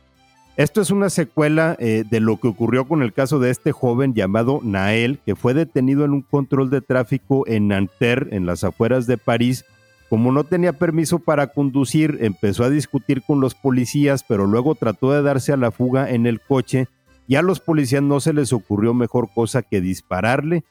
Esto 0.58 0.80
es 0.80 0.90
una 0.90 1.10
secuela 1.10 1.76
eh, 1.80 2.06
de 2.10 2.22
lo 2.22 2.38
que 2.38 2.48
ocurrió 2.48 2.88
con 2.88 3.02
el 3.02 3.12
caso 3.12 3.40
de 3.40 3.50
este 3.50 3.74
joven 3.74 4.14
llamado 4.14 4.62
Nael, 4.64 5.20
que 5.26 5.36
fue 5.36 5.54
detenido 5.54 6.06
en 6.06 6.14
un 6.14 6.22
control 6.22 6.70
de 6.70 6.80
tráfico 6.80 7.46
en 7.46 7.68
Nanterre, 7.68 8.34
en 8.34 8.46
las 8.46 8.64
afueras 8.64 9.06
de 9.06 9.18
París. 9.18 9.66
Como 10.10 10.32
no 10.32 10.46
tenía 10.46 10.72
permiso 10.72 11.20
para 11.20 11.48
conducir, 11.48 12.20
empezó 12.22 12.64
a 12.64 12.70
discutir 12.70 13.22
con 13.22 13.42
los 13.42 13.54
policías, 13.54 14.24
pero 14.24 14.46
luego 14.46 14.76
trató 14.76 15.12
de 15.12 15.22
darse 15.22 15.52
a 15.52 15.58
la 15.58 15.72
fuga 15.72 16.10
en 16.10 16.26
el 16.26 16.40
coche 16.40 16.88
y 17.28 17.36
a 17.36 17.42
los 17.42 17.60
policías 17.60 18.04
no 18.04 18.22
se 18.22 18.32
les 18.32 18.54
ocurrió 18.54 18.94
mejor 18.94 19.28
cosa 19.36 19.62
que 19.62 19.82
dispararle 19.82 20.64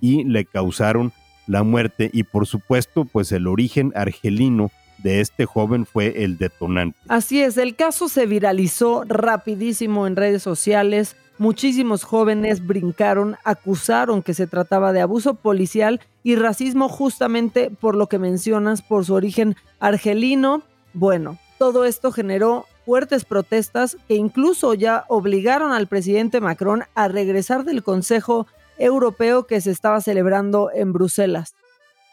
y 0.00 0.22
le 0.22 0.44
causaron 0.44 1.12
la 1.48 1.64
muerte. 1.64 2.10
Y 2.12 2.22
por 2.22 2.46
supuesto, 2.46 3.06
pues 3.06 3.32
el 3.32 3.48
origen 3.48 3.92
argelino 3.96 4.70
de 5.02 5.20
este 5.20 5.46
joven 5.46 5.86
fue 5.86 6.24
el 6.24 6.38
detonante. 6.38 6.98
Así 7.08 7.42
es, 7.42 7.56
el 7.56 7.76
caso 7.76 8.08
se 8.08 8.26
viralizó 8.26 9.04
rapidísimo 9.06 10.06
en 10.06 10.16
redes 10.16 10.42
sociales. 10.42 11.16
Muchísimos 11.38 12.04
jóvenes 12.04 12.66
brincaron, 12.66 13.36
acusaron 13.44 14.22
que 14.22 14.34
se 14.34 14.46
trataba 14.46 14.92
de 14.92 15.00
abuso 15.00 15.34
policial 15.34 16.00
y 16.22 16.36
racismo 16.36 16.88
justamente 16.88 17.70
por 17.70 17.96
lo 17.96 18.06
que 18.08 18.18
mencionas, 18.18 18.82
por 18.82 19.04
su 19.04 19.14
origen 19.14 19.56
argelino. 19.80 20.62
Bueno, 20.94 21.38
todo 21.58 21.84
esto 21.84 22.12
generó 22.12 22.66
fuertes 22.84 23.24
protestas 23.24 23.96
que 24.08 24.14
incluso 24.14 24.74
ya 24.74 25.04
obligaron 25.08 25.72
al 25.72 25.86
presidente 25.86 26.40
Macron 26.40 26.84
a 26.94 27.08
regresar 27.08 27.64
del 27.64 27.82
Consejo 27.82 28.46
Europeo 28.78 29.46
que 29.46 29.60
se 29.60 29.70
estaba 29.70 30.00
celebrando 30.00 30.70
en 30.74 30.92
Bruselas. 30.92 31.54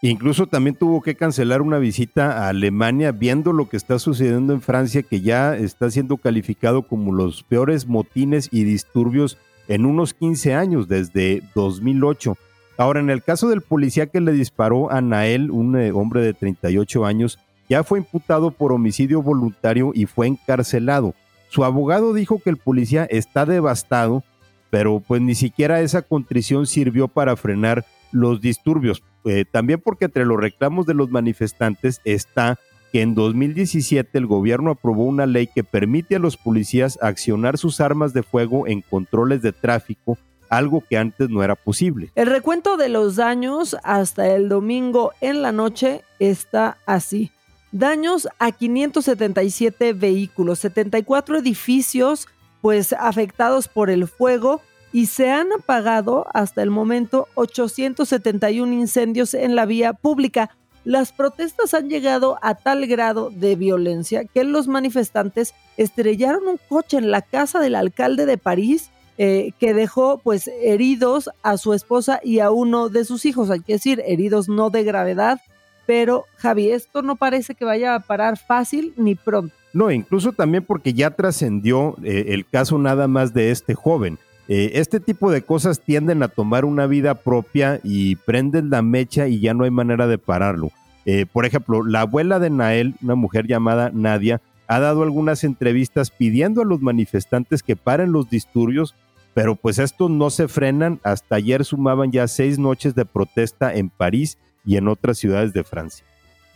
Incluso 0.02 0.48
también 0.48 0.78
tuvo 0.78 1.02
que 1.02 1.16
cancelar 1.16 1.62
una 1.62 1.78
visita 1.78 2.46
a 2.46 2.50
Alemania 2.50 3.12
viendo 3.12 3.52
lo 3.52 3.68
que 3.68 3.76
está 3.76 4.00
sucediendo 4.00 4.54
en 4.54 4.62
Francia, 4.62 5.04
que 5.04 5.20
ya 5.20 5.58
está 5.58 5.92
siendo 5.92 6.16
calificado 6.16 6.84
como 6.84 7.12
los 7.12 7.44
peores 7.44 7.86
motines 7.86 8.48
y 8.50 8.64
disturbios 8.64 9.38
en 9.68 9.86
unos 9.86 10.14
15 10.14 10.54
años, 10.54 10.88
desde 10.88 11.44
2008. 11.54 12.38
Ahora, 12.78 13.02
en 13.02 13.10
el 13.10 13.22
caso 13.22 13.50
del 13.50 13.60
policía 13.60 14.08
que 14.08 14.22
le 14.22 14.32
disparó 14.32 14.90
a 14.90 15.02
Nael, 15.02 15.52
un 15.52 15.78
eh, 15.78 15.92
hombre 15.92 16.22
de 16.22 16.34
38 16.34 17.06
años, 17.06 17.38
ya 17.68 17.84
fue 17.84 18.00
imputado 18.00 18.52
por 18.52 18.72
homicidio 18.72 19.22
voluntario 19.22 19.92
y 19.94 20.06
fue 20.06 20.28
encarcelado. 20.28 21.14
Su 21.50 21.66
abogado 21.66 22.14
dijo 22.14 22.40
que 22.40 22.50
el 22.50 22.58
policía 22.58 23.06
está 23.10 23.46
devastado, 23.46 24.24
pero 24.70 25.04
pues 25.06 25.22
ni 25.22 25.36
siquiera 25.36 25.82
esa 25.82 26.04
contrición 26.04 26.68
sirvió 26.68 27.10
para 27.10 27.36
frenar 27.36 27.86
los 28.14 28.40
disturbios. 28.40 29.04
Eh, 29.26 29.46
también 29.50 29.82
porque 29.82 30.06
entre 30.06 30.26
los 30.26 30.40
reclamos 30.40 30.86
de 30.86 30.94
los 30.94 31.10
manifestantes 31.10 32.02
está 32.06 32.58
que 32.92 33.02
en 33.02 33.16
2017 33.16 34.18
el 34.18 34.26
gobierno 34.26 34.72
aprobó 34.72 35.04
una 35.04 35.26
ley 35.26 35.48
que 35.48 35.64
permite 35.64 36.16
a 36.16 36.20
los 36.20 36.38
policías 36.38 36.98
accionar 37.02 37.58
sus 37.58 37.82
armas 37.82 38.14
de 38.14 38.24
fuego 38.24 38.68
en 38.68 38.82
controles 38.82 39.42
de 39.42 39.52
tráfico, 39.52 40.18
algo 40.50 40.84
que 40.90 40.98
antes 40.98 41.30
no 41.30 41.44
era 41.44 41.56
posible. 41.56 42.12
El 42.16 42.28
recuento 42.28 42.78
de 42.78 42.90
los 42.90 43.18
daños 43.18 43.76
hasta 43.84 44.34
el 44.36 44.50
domingo 44.50 45.12
en 45.22 45.42
la 45.42 45.52
noche 45.52 46.04
está 46.18 46.78
así. 46.86 47.32
Daños 47.72 48.28
a 48.40 48.52
577 48.52 49.94
vehículos, 49.94 50.60
74 50.60 51.38
edificios 51.38 52.28
pues 52.62 52.94
afectados 52.94 53.68
por 53.68 53.90
el 53.90 54.08
fuego 54.08 54.62
y 54.92 55.08
se 55.08 55.32
han 55.32 55.52
apagado 55.52 56.26
hasta 56.34 56.64
el 56.64 56.70
momento 56.70 57.28
871 57.36 58.74
incendios 58.74 59.34
en 59.34 59.56
la 59.56 59.66
vía 59.66 59.94
pública. 59.94 60.50
Las 60.86 61.12
protestas 61.12 61.74
han 61.74 61.90
llegado 61.90 62.40
a 62.42 62.56
tal 62.56 62.88
grado 62.88 63.30
de 63.30 63.56
violencia 63.56 64.26
que 64.26 64.44
los 64.44 64.68
manifestantes 64.68 65.54
estrellaron 65.78 66.48
un 66.48 66.60
coche 66.70 66.98
en 66.98 67.12
la 67.12 67.22
casa 67.22 67.60
del 67.60 67.76
alcalde 67.76 68.26
de 68.26 68.38
París 68.38 68.90
eh, 69.18 69.52
que 69.60 69.74
dejó 69.74 70.20
pues 70.24 70.50
heridos 70.62 71.30
a 71.44 71.58
su 71.58 71.74
esposa 71.74 72.22
y 72.24 72.40
a 72.40 72.52
uno 72.52 72.88
de 72.88 73.04
sus 73.04 73.26
hijos, 73.26 73.50
hay 73.50 73.60
que 73.60 73.74
decir, 73.74 74.02
heridos 74.06 74.48
no 74.48 74.70
de 74.70 74.86
gravedad, 74.86 75.42
pero 75.86 76.24
Javi, 76.38 76.72
esto 76.72 77.02
no 77.02 77.18
parece 77.18 77.54
que 77.54 77.66
vaya 77.66 77.96
a 77.96 78.00
parar 78.00 78.38
fácil 78.38 78.94
ni 78.96 79.16
pronto. 79.16 79.54
No, 79.74 79.92
incluso 79.92 80.32
también 80.32 80.64
porque 80.64 80.94
ya 80.94 81.12
trascendió 81.12 81.96
eh, 82.02 82.28
el 82.30 82.48
caso 82.48 82.78
nada 82.78 83.08
más 83.08 83.34
de 83.34 83.52
este 83.52 83.76
joven. 83.76 84.18
Eh, 84.52 84.80
este 84.80 85.00
tipo 85.00 85.32
de 85.32 85.44
cosas 85.44 85.80
tienden 85.80 86.24
a 86.24 86.28
tomar 86.28 86.66
una 86.66 86.88
vida 86.88 87.14
propia 87.14 87.80
y 87.84 88.16
prenden 88.16 88.72
la 88.72 88.82
mecha 88.82 89.28
y 89.28 89.40
ya 89.40 89.54
no 89.54 89.64
hay 89.64 89.70
manera 89.70 90.08
de 90.08 90.18
pararlo. 90.18 90.72
Eh, 91.06 91.28
por 91.32 91.46
ejemplo, 91.46 91.86
la 91.86 92.02
abuela 92.02 92.40
de 92.40 92.50
Nael, 92.50 92.96
una 93.04 93.14
mujer 93.14 93.46
llamada 93.46 93.92
Nadia, 93.94 94.42
ha 94.68 94.80
dado 94.80 95.04
algunas 95.04 95.44
entrevistas 95.44 96.10
pidiendo 96.10 96.64
a 96.64 96.66
los 96.66 96.82
manifestantes 96.82 97.62
que 97.62 97.76
paren 97.76 98.12
los 98.12 98.28
disturbios, 98.32 98.96
pero 99.36 99.56
pues 99.56 99.78
estos 99.78 100.10
no 100.10 100.32
se 100.32 100.48
frenan. 100.48 101.00
Hasta 101.04 101.36
ayer 101.36 101.64
sumaban 101.64 102.12
ya 102.12 102.28
seis 102.28 102.58
noches 102.58 102.96
de 102.96 103.06
protesta 103.06 103.76
en 103.76 103.92
París 103.92 104.40
y 104.66 104.78
en 104.78 104.88
otras 104.88 105.20
ciudades 105.20 105.54
de 105.54 105.64
Francia. 105.64 106.04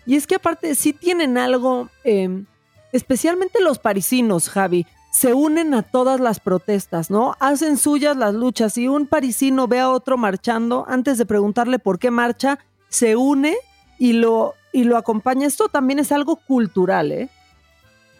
Y 0.07 0.15
es 0.15 0.25
que 0.25 0.35
aparte 0.35 0.73
sí 0.73 0.93
tienen 0.93 1.37
algo, 1.37 1.89
em, 2.03 2.47
especialmente 2.91 3.61
los 3.61 3.77
parisinos, 3.77 4.49
Javi 4.49 4.87
se 5.13 5.35
unen 5.35 5.75
a 5.75 5.83
todas 5.83 6.19
las 6.19 6.39
protestas, 6.39 7.11
¿no? 7.11 7.35
Hacen 7.39 7.77
suyas 7.77 8.17
las 8.17 8.33
luchas. 8.33 8.73
Si 8.73 8.87
un 8.87 9.05
parisino 9.05 9.67
ve 9.67 9.79
a 9.79 9.91
otro 9.91 10.17
marchando, 10.17 10.85
antes 10.89 11.19
de 11.19 11.27
preguntarle 11.27 11.77
por 11.77 11.99
qué 11.99 12.09
marcha, 12.09 12.57
se 12.89 13.15
une 13.15 13.55
y 13.99 14.13
lo, 14.13 14.55
y 14.71 14.85
lo 14.85 14.97
acompaña. 14.97 15.45
Esto 15.45 15.69
también 15.69 15.99
es 15.99 16.11
algo 16.11 16.37
cultural, 16.37 17.11
¿eh? 17.11 17.29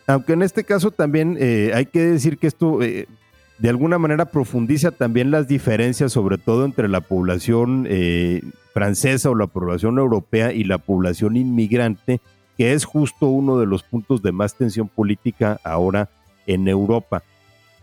Aunque 0.06 0.34
en 0.34 0.44
este 0.44 0.66
caso 0.66 0.92
también 0.92 1.36
eh, 1.40 1.72
hay 1.74 1.88
que 1.88 2.00
decir 2.06 2.38
que 2.38 2.46
esto 2.46 2.84
eh, 2.84 3.08
de 3.58 3.70
alguna 3.70 3.98
manera 3.98 4.26
profundiza 4.26 4.92
también 4.92 5.32
las 5.32 5.48
diferencias, 5.48 6.12
sobre 6.12 6.38
todo 6.38 6.64
entre 6.64 6.90
la 6.90 7.02
población 7.02 7.88
eh, 7.90 8.44
francesa 8.72 9.32
o 9.32 9.36
la 9.36 9.48
población 9.48 9.98
europea 9.98 10.54
y 10.54 10.64
la 10.64 10.78
población 10.78 11.38
inmigrante, 11.38 12.22
que 12.56 12.74
es 12.74 12.86
justo 12.86 13.28
uno 13.28 13.58
de 13.58 13.66
los 13.66 13.82
puntos 13.82 14.22
de 14.22 14.32
más 14.32 14.56
tensión 14.56 14.90
política 14.90 15.60
ahora 15.64 16.10
en 16.48 16.68
Europa. 16.68 17.24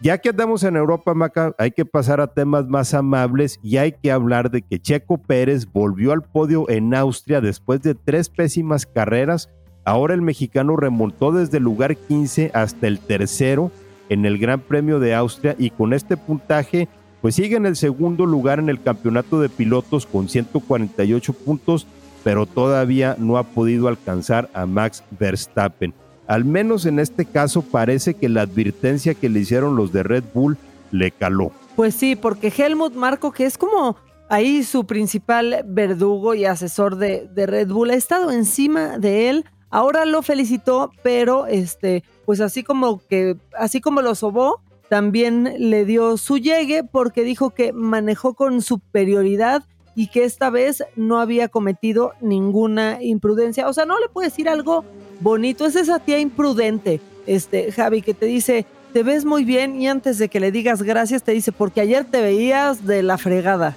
Ya 0.02 0.16
que 0.16 0.30
andamos 0.30 0.64
en 0.64 0.76
Europa, 0.76 1.12
Maca, 1.12 1.54
hay 1.58 1.72
que 1.72 1.84
pasar 1.84 2.22
a 2.22 2.28
temas 2.28 2.66
más 2.66 2.94
amables 2.94 3.60
y 3.62 3.76
hay 3.76 3.92
que 3.92 4.10
hablar 4.10 4.50
de 4.50 4.62
que 4.62 4.80
Checo 4.80 5.18
Pérez 5.18 5.66
volvió 5.70 6.12
al 6.12 6.22
podio 6.22 6.70
en 6.70 6.94
Austria 6.94 7.42
después 7.42 7.82
de 7.82 7.94
tres 7.94 8.30
pésimas 8.30 8.86
carreras. 8.86 9.50
Ahora 9.84 10.14
el 10.14 10.22
mexicano 10.22 10.76
remontó 10.76 11.32
desde 11.32 11.58
el 11.58 11.64
lugar 11.64 11.96
15 11.96 12.50
hasta 12.54 12.86
el 12.86 12.98
tercero 12.98 13.70
en 14.08 14.24
el 14.24 14.38
Gran 14.38 14.60
Premio 14.60 15.00
de 15.00 15.14
Austria 15.14 15.54
y 15.58 15.68
con 15.68 15.92
este 15.92 16.16
puntaje 16.16 16.88
pues 17.20 17.34
sigue 17.34 17.56
en 17.56 17.66
el 17.66 17.76
segundo 17.76 18.24
lugar 18.24 18.58
en 18.58 18.70
el 18.70 18.80
campeonato 18.80 19.40
de 19.40 19.50
pilotos 19.50 20.06
con 20.06 20.28
148 20.28 21.32
puntos, 21.34 21.86
pero 22.24 22.46
todavía 22.46 23.16
no 23.18 23.36
ha 23.36 23.42
podido 23.42 23.88
alcanzar 23.88 24.48
a 24.54 24.64
Max 24.66 25.04
Verstappen. 25.18 25.92
Al 26.30 26.44
menos 26.44 26.86
en 26.86 27.00
este 27.00 27.24
caso 27.24 27.60
parece 27.60 28.14
que 28.14 28.28
la 28.28 28.42
advertencia 28.42 29.14
que 29.14 29.28
le 29.28 29.40
hicieron 29.40 29.74
los 29.74 29.92
de 29.92 30.04
Red 30.04 30.22
Bull 30.32 30.58
le 30.92 31.10
caló. 31.10 31.50
Pues 31.74 31.96
sí, 31.96 32.14
porque 32.14 32.52
Helmut 32.56 32.94
Marco, 32.94 33.32
que 33.32 33.46
es 33.46 33.58
como 33.58 33.96
ahí 34.28 34.62
su 34.62 34.86
principal 34.86 35.64
verdugo 35.66 36.34
y 36.34 36.44
asesor 36.44 36.94
de, 36.94 37.28
Red 37.34 37.70
Bull, 37.70 37.90
ha 37.90 37.94
estado 37.94 38.30
encima 38.30 38.96
de 38.96 39.28
él. 39.28 39.44
Ahora 39.70 40.04
lo 40.04 40.22
felicitó, 40.22 40.92
pero 41.02 41.48
este, 41.48 42.04
pues 42.26 42.40
así 42.40 42.62
como 42.62 43.04
que, 43.08 43.36
así 43.58 43.80
como 43.80 44.00
lo 44.00 44.14
sobó, 44.14 44.60
también 44.88 45.52
le 45.58 45.84
dio 45.84 46.16
su 46.16 46.38
llegue 46.38 46.84
porque 46.84 47.24
dijo 47.24 47.50
que 47.50 47.72
manejó 47.72 48.34
con 48.34 48.62
superioridad 48.62 49.64
y 49.96 50.06
que 50.06 50.22
esta 50.22 50.48
vez 50.48 50.84
no 50.94 51.18
había 51.18 51.48
cometido 51.48 52.12
ninguna 52.20 53.02
imprudencia. 53.02 53.68
O 53.68 53.72
sea, 53.72 53.84
no 53.84 53.98
le 53.98 54.08
puede 54.08 54.28
decir 54.28 54.48
algo 54.48 54.84
bonito, 55.20 55.66
es 55.66 55.76
esa 55.76 55.98
tía 55.98 56.18
imprudente, 56.18 57.00
este 57.26 57.70
Javi, 57.72 58.02
que 58.02 58.14
te 58.14 58.26
dice, 58.26 58.66
te 58.92 59.02
ves 59.02 59.24
muy 59.24 59.44
bien 59.44 59.80
y 59.80 59.88
antes 59.88 60.18
de 60.18 60.28
que 60.28 60.40
le 60.40 60.50
digas 60.50 60.82
gracias 60.82 61.22
te 61.22 61.32
dice, 61.32 61.52
porque 61.52 61.80
ayer 61.80 62.04
te 62.04 62.20
veías 62.20 62.86
de 62.86 63.02
la 63.02 63.18
fregada. 63.18 63.76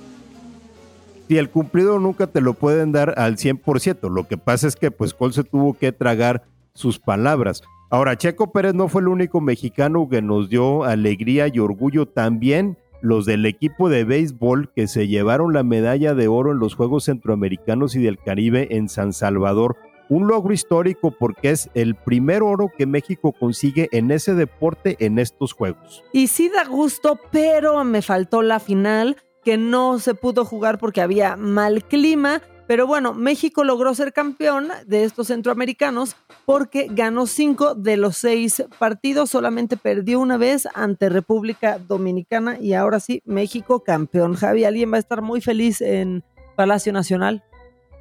Y 1.27 1.37
el 1.37 1.49
cumplido 1.49 1.99
nunca 1.99 2.27
te 2.27 2.41
lo 2.41 2.53
pueden 2.53 2.91
dar 2.91 3.13
al 3.17 3.37
100%. 3.37 4.09
Lo 4.09 4.27
que 4.27 4.37
pasa 4.37 4.67
es 4.67 4.75
que 4.75 4.91
pues 4.91 5.13
Cole 5.13 5.33
se 5.33 5.43
tuvo 5.43 5.73
que 5.73 5.91
tragar 5.91 6.43
sus 6.73 6.99
palabras. 6.99 7.63
Ahora, 7.89 8.17
Checo 8.17 8.51
Pérez 8.51 8.73
no 8.73 8.87
fue 8.87 9.01
el 9.01 9.07
único 9.07 9.39
mexicano 9.39 10.09
que 10.09 10.21
nos 10.21 10.49
dio 10.49 10.83
alegría 10.83 11.47
y 11.47 11.59
orgullo. 11.59 12.07
También 12.07 12.77
los 13.01 13.25
del 13.25 13.45
equipo 13.45 13.89
de 13.89 14.03
béisbol 14.03 14.71
que 14.75 14.87
se 14.87 15.07
llevaron 15.07 15.53
la 15.53 15.63
medalla 15.63 16.13
de 16.15 16.27
oro 16.27 16.51
en 16.51 16.59
los 16.59 16.75
Juegos 16.75 17.05
Centroamericanos 17.05 17.95
y 17.95 18.01
del 18.01 18.17
Caribe 18.17 18.67
en 18.71 18.89
San 18.89 19.13
Salvador. 19.13 19.77
Un 20.13 20.27
logro 20.27 20.53
histórico 20.53 21.09
porque 21.09 21.49
es 21.49 21.71
el 21.73 21.95
primer 21.95 22.43
oro 22.43 22.71
que 22.77 22.85
México 22.85 23.31
consigue 23.31 23.89
en 23.91 24.11
ese 24.11 24.35
deporte 24.35 24.95
en 24.99 25.17
estos 25.17 25.53
Juegos. 25.53 26.03
Y 26.11 26.27
sí 26.27 26.49
da 26.49 26.65
gusto, 26.65 27.19
pero 27.31 27.83
me 27.83 28.03
faltó 28.03 28.43
la 28.43 28.59
final 28.59 29.17
que 29.43 29.57
no 29.57 29.97
se 29.97 30.13
pudo 30.13 30.45
jugar 30.45 30.77
porque 30.77 31.01
había 31.01 31.35
mal 31.35 31.83
clima. 31.85 32.43
Pero 32.67 32.85
bueno, 32.85 33.15
México 33.15 33.63
logró 33.63 33.95
ser 33.95 34.13
campeón 34.13 34.67
de 34.85 35.03
estos 35.03 35.29
centroamericanos 35.29 36.15
porque 36.45 36.89
ganó 36.91 37.25
cinco 37.25 37.73
de 37.73 37.97
los 37.97 38.15
seis 38.15 38.63
partidos, 38.77 39.31
solamente 39.31 39.77
perdió 39.77 40.19
una 40.19 40.37
vez 40.37 40.67
ante 40.75 41.09
República 41.09 41.79
Dominicana 41.79 42.59
y 42.59 42.73
ahora 42.73 42.99
sí, 42.99 43.23
México 43.25 43.83
campeón. 43.83 44.35
Javi, 44.35 44.63
alguien 44.63 44.91
va 44.91 44.97
a 44.97 44.99
estar 44.99 45.23
muy 45.23 45.41
feliz 45.41 45.81
en 45.81 46.23
Palacio 46.55 46.93
Nacional. 46.93 47.43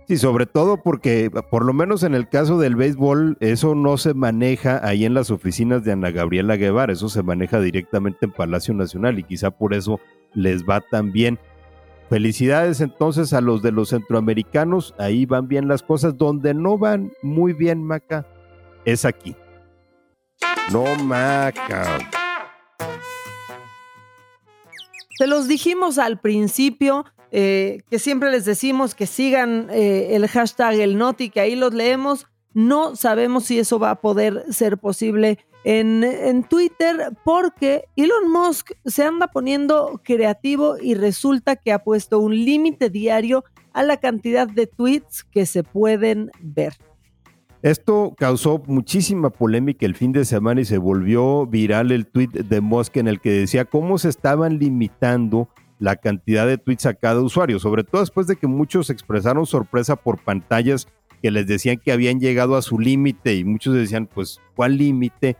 Sí, 0.08 0.18
sobre 0.18 0.46
todo 0.46 0.82
porque 0.82 1.30
por 1.50 1.64
lo 1.64 1.72
menos 1.72 2.02
en 2.02 2.14
el 2.14 2.28
caso 2.28 2.58
del 2.58 2.76
béisbol, 2.76 3.36
eso 3.40 3.74
no 3.74 3.96
se 3.96 4.14
maneja 4.14 4.80
ahí 4.86 5.04
en 5.04 5.14
las 5.14 5.30
oficinas 5.30 5.84
de 5.84 5.92
Ana 5.92 6.10
Gabriela 6.10 6.56
Guevara, 6.56 6.92
eso 6.92 7.08
se 7.08 7.22
maneja 7.22 7.60
directamente 7.60 8.26
en 8.26 8.32
Palacio 8.32 8.74
Nacional 8.74 9.18
y 9.18 9.22
quizá 9.22 9.50
por 9.50 9.74
eso 9.74 10.00
les 10.34 10.64
va 10.64 10.80
tan 10.80 11.12
bien. 11.12 11.38
Felicidades 12.10 12.80
entonces 12.80 13.32
a 13.32 13.40
los 13.40 13.62
de 13.62 13.72
los 13.72 13.90
centroamericanos, 13.90 14.94
ahí 14.98 15.24
van 15.24 15.48
bien 15.48 15.68
las 15.68 15.82
cosas, 15.82 16.18
donde 16.18 16.52
no 16.52 16.76
van 16.76 17.12
muy 17.22 17.52
bien, 17.52 17.82
Maca, 17.82 18.26
es 18.84 19.04
aquí. 19.04 19.34
No, 20.70 20.84
Maca. 21.04 21.98
Se 25.16 25.26
los 25.26 25.46
dijimos 25.46 25.98
al 25.98 26.20
principio, 26.20 27.04
eh, 27.34 27.80
que 27.90 27.98
siempre 27.98 28.30
les 28.30 28.44
decimos 28.44 28.94
que 28.94 29.06
sigan 29.06 29.68
eh, 29.70 30.14
el 30.14 30.28
hashtag 30.28 30.74
el 30.74 30.98
Noti, 30.98 31.30
que 31.30 31.40
ahí 31.40 31.56
los 31.56 31.72
leemos. 31.72 32.26
No 32.52 32.94
sabemos 32.94 33.44
si 33.44 33.58
eso 33.58 33.78
va 33.78 33.90
a 33.90 34.00
poder 34.02 34.44
ser 34.50 34.76
posible 34.76 35.38
en, 35.64 36.44
Twitter 36.44 37.16
porque 37.24 37.84
Elon 37.96 38.30
Musk 38.30 38.72
se 38.84 39.04
anda 39.04 39.28
poniendo 39.28 40.00
creativo 40.04 40.76
y 40.78 40.94
resulta 40.94 41.56
que 41.56 41.72
ha 41.72 41.78
puesto 41.78 42.18
un 42.18 42.34
límite 42.34 42.90
diario 42.90 43.44
a 43.72 43.82
la 43.82 43.96
cantidad 43.96 44.46
de 44.46 44.66
tweets 44.66 45.24
que 45.24 45.46
se 45.46 45.62
pueden 45.62 46.30
ver. 46.40 46.74
Esto 47.62 48.14
causó 48.18 48.60
muchísima 48.66 49.30
polémica 49.30 49.86
el 49.86 49.94
fin 49.94 50.12
de 50.12 50.26
semana 50.26 50.60
y 50.60 50.64
se 50.66 50.76
volvió 50.76 51.46
viral 51.46 51.92
el 51.92 52.06
tweet 52.06 52.28
de 52.28 52.60
Musk 52.60 52.96
en 52.98 53.08
el 53.08 53.20
que 53.20 53.30
decía 53.30 53.64
cómo 53.64 53.96
se 53.96 54.10
estaban 54.10 54.58
limitando 54.58 55.48
la 55.82 55.96
cantidad 55.96 56.46
de 56.46 56.58
tweets 56.58 56.86
a 56.86 56.94
cada 56.94 57.20
usuario, 57.20 57.58
sobre 57.58 57.82
todo 57.82 58.02
después 58.02 58.28
de 58.28 58.36
que 58.36 58.46
muchos 58.46 58.88
expresaron 58.88 59.46
sorpresa 59.46 59.96
por 59.96 60.22
pantallas 60.22 60.86
que 61.20 61.32
les 61.32 61.48
decían 61.48 61.76
que 61.76 61.90
habían 61.90 62.20
llegado 62.20 62.54
a 62.54 62.62
su 62.62 62.78
límite 62.78 63.34
y 63.34 63.42
muchos 63.42 63.74
decían, 63.74 64.06
pues, 64.06 64.38
¿cuál 64.54 64.76
límite? 64.76 65.36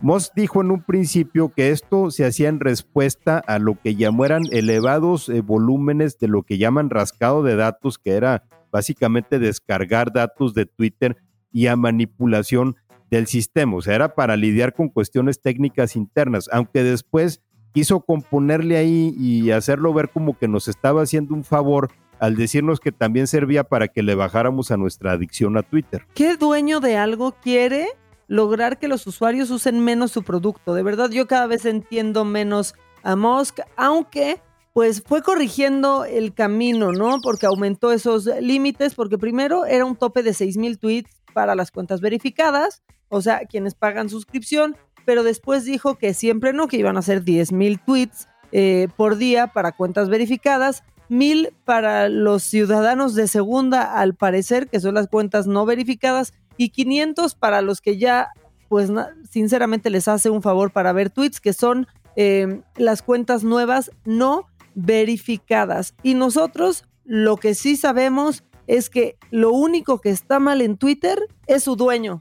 Moss 0.00 0.32
dijo 0.34 0.62
en 0.62 0.70
un 0.70 0.82
principio 0.82 1.52
que 1.54 1.70
esto 1.70 2.10
se 2.10 2.24
hacía 2.24 2.48
en 2.48 2.60
respuesta 2.60 3.38
a 3.46 3.58
lo 3.58 3.78
que 3.78 3.94
llamó 3.94 4.24
eran 4.24 4.44
elevados 4.52 5.28
eh, 5.28 5.42
volúmenes 5.42 6.18
de 6.18 6.28
lo 6.28 6.44
que 6.44 6.56
llaman 6.56 6.88
rascado 6.88 7.42
de 7.42 7.54
datos, 7.54 7.98
que 7.98 8.12
era 8.12 8.44
básicamente 8.72 9.38
descargar 9.38 10.14
datos 10.14 10.54
de 10.54 10.64
Twitter 10.64 11.18
y 11.52 11.66
a 11.66 11.76
manipulación 11.76 12.76
del 13.10 13.26
sistema. 13.26 13.76
O 13.76 13.82
sea, 13.82 13.94
era 13.94 14.14
para 14.14 14.38
lidiar 14.38 14.72
con 14.72 14.88
cuestiones 14.88 15.42
técnicas 15.42 15.94
internas, 15.94 16.48
aunque 16.50 16.82
después 16.82 17.42
quiso 17.74 18.00
componerle 18.00 18.78
ahí 18.78 19.14
y 19.18 19.50
hacerlo 19.50 19.92
ver 19.92 20.08
como 20.08 20.38
que 20.38 20.48
nos 20.48 20.68
estaba 20.68 21.02
haciendo 21.02 21.34
un 21.34 21.44
favor 21.44 21.90
al 22.20 22.36
decirnos 22.36 22.80
que 22.80 22.92
también 22.92 23.26
servía 23.26 23.64
para 23.64 23.88
que 23.88 24.02
le 24.02 24.14
bajáramos 24.14 24.70
a 24.70 24.76
nuestra 24.76 25.12
adicción 25.12 25.58
a 25.58 25.62
Twitter. 25.62 26.06
¿Qué 26.14 26.36
dueño 26.36 26.80
de 26.80 26.96
algo 26.96 27.32
quiere 27.32 27.88
lograr 28.28 28.78
que 28.78 28.88
los 28.88 29.06
usuarios 29.06 29.50
usen 29.50 29.80
menos 29.80 30.12
su 30.12 30.22
producto. 30.22 30.74
De 30.74 30.82
verdad, 30.82 31.10
yo 31.10 31.26
cada 31.26 31.46
vez 31.46 31.64
entiendo 31.66 32.24
menos 32.24 32.74
a 33.02 33.16
Musk, 33.16 33.60
aunque 33.76 34.40
pues 34.72 35.02
fue 35.06 35.22
corrigiendo 35.22 36.04
el 36.04 36.34
camino, 36.34 36.92
¿no? 36.92 37.20
Porque 37.22 37.46
aumentó 37.46 37.92
esos 37.92 38.26
límites, 38.40 38.94
porque 38.94 39.18
primero 39.18 39.66
era 39.66 39.84
un 39.84 39.94
tope 39.94 40.22
de 40.22 40.34
6,000 40.34 40.78
tweets 40.78 41.10
para 41.32 41.54
las 41.54 41.70
cuentas 41.70 42.00
verificadas, 42.00 42.82
o 43.08 43.20
sea, 43.20 43.40
quienes 43.48 43.74
pagan 43.74 44.08
suscripción, 44.08 44.76
pero 45.04 45.22
después 45.22 45.64
dijo 45.64 45.96
que 45.96 46.14
siempre 46.14 46.52
no, 46.52 46.68
que 46.68 46.76
iban 46.76 46.96
a 46.96 47.02
ser 47.02 47.24
10,000 47.24 47.80
tweets 47.80 48.28
eh, 48.52 48.88
por 48.96 49.16
día 49.16 49.48
para 49.48 49.72
cuentas 49.72 50.08
verificadas, 50.08 50.84
mil 51.08 51.50
para 51.64 52.08
los 52.08 52.42
ciudadanos 52.44 53.14
de 53.14 53.28
segunda, 53.28 53.98
al 53.98 54.14
parecer, 54.14 54.68
que 54.68 54.80
son 54.80 54.94
las 54.94 55.08
cuentas 55.08 55.46
no 55.46 55.66
verificadas, 55.66 56.34
y 56.56 56.68
500 56.70 57.34
para 57.34 57.62
los 57.62 57.80
que 57.80 57.98
ya, 57.98 58.28
pues 58.68 58.90
sinceramente 59.28 59.90
les 59.90 60.08
hace 60.08 60.30
un 60.30 60.42
favor 60.42 60.70
para 60.70 60.92
ver 60.92 61.10
tweets, 61.10 61.40
que 61.40 61.52
son 61.52 61.86
em, 62.16 62.62
las 62.76 63.02
cuentas 63.02 63.44
nuevas 63.44 63.90
no 64.04 64.46
verificadas. 64.74 65.94
Y 66.02 66.14
nosotros 66.14 66.84
lo 67.04 67.36
que 67.36 67.54
sí 67.54 67.76
sabemos 67.76 68.44
es 68.66 68.88
que 68.88 69.16
lo 69.30 69.50
único 69.52 70.00
que 70.00 70.10
está 70.10 70.38
mal 70.38 70.62
en 70.62 70.76
Twitter 70.76 71.18
es 71.46 71.64
su 71.64 71.76
dueño. 71.76 72.20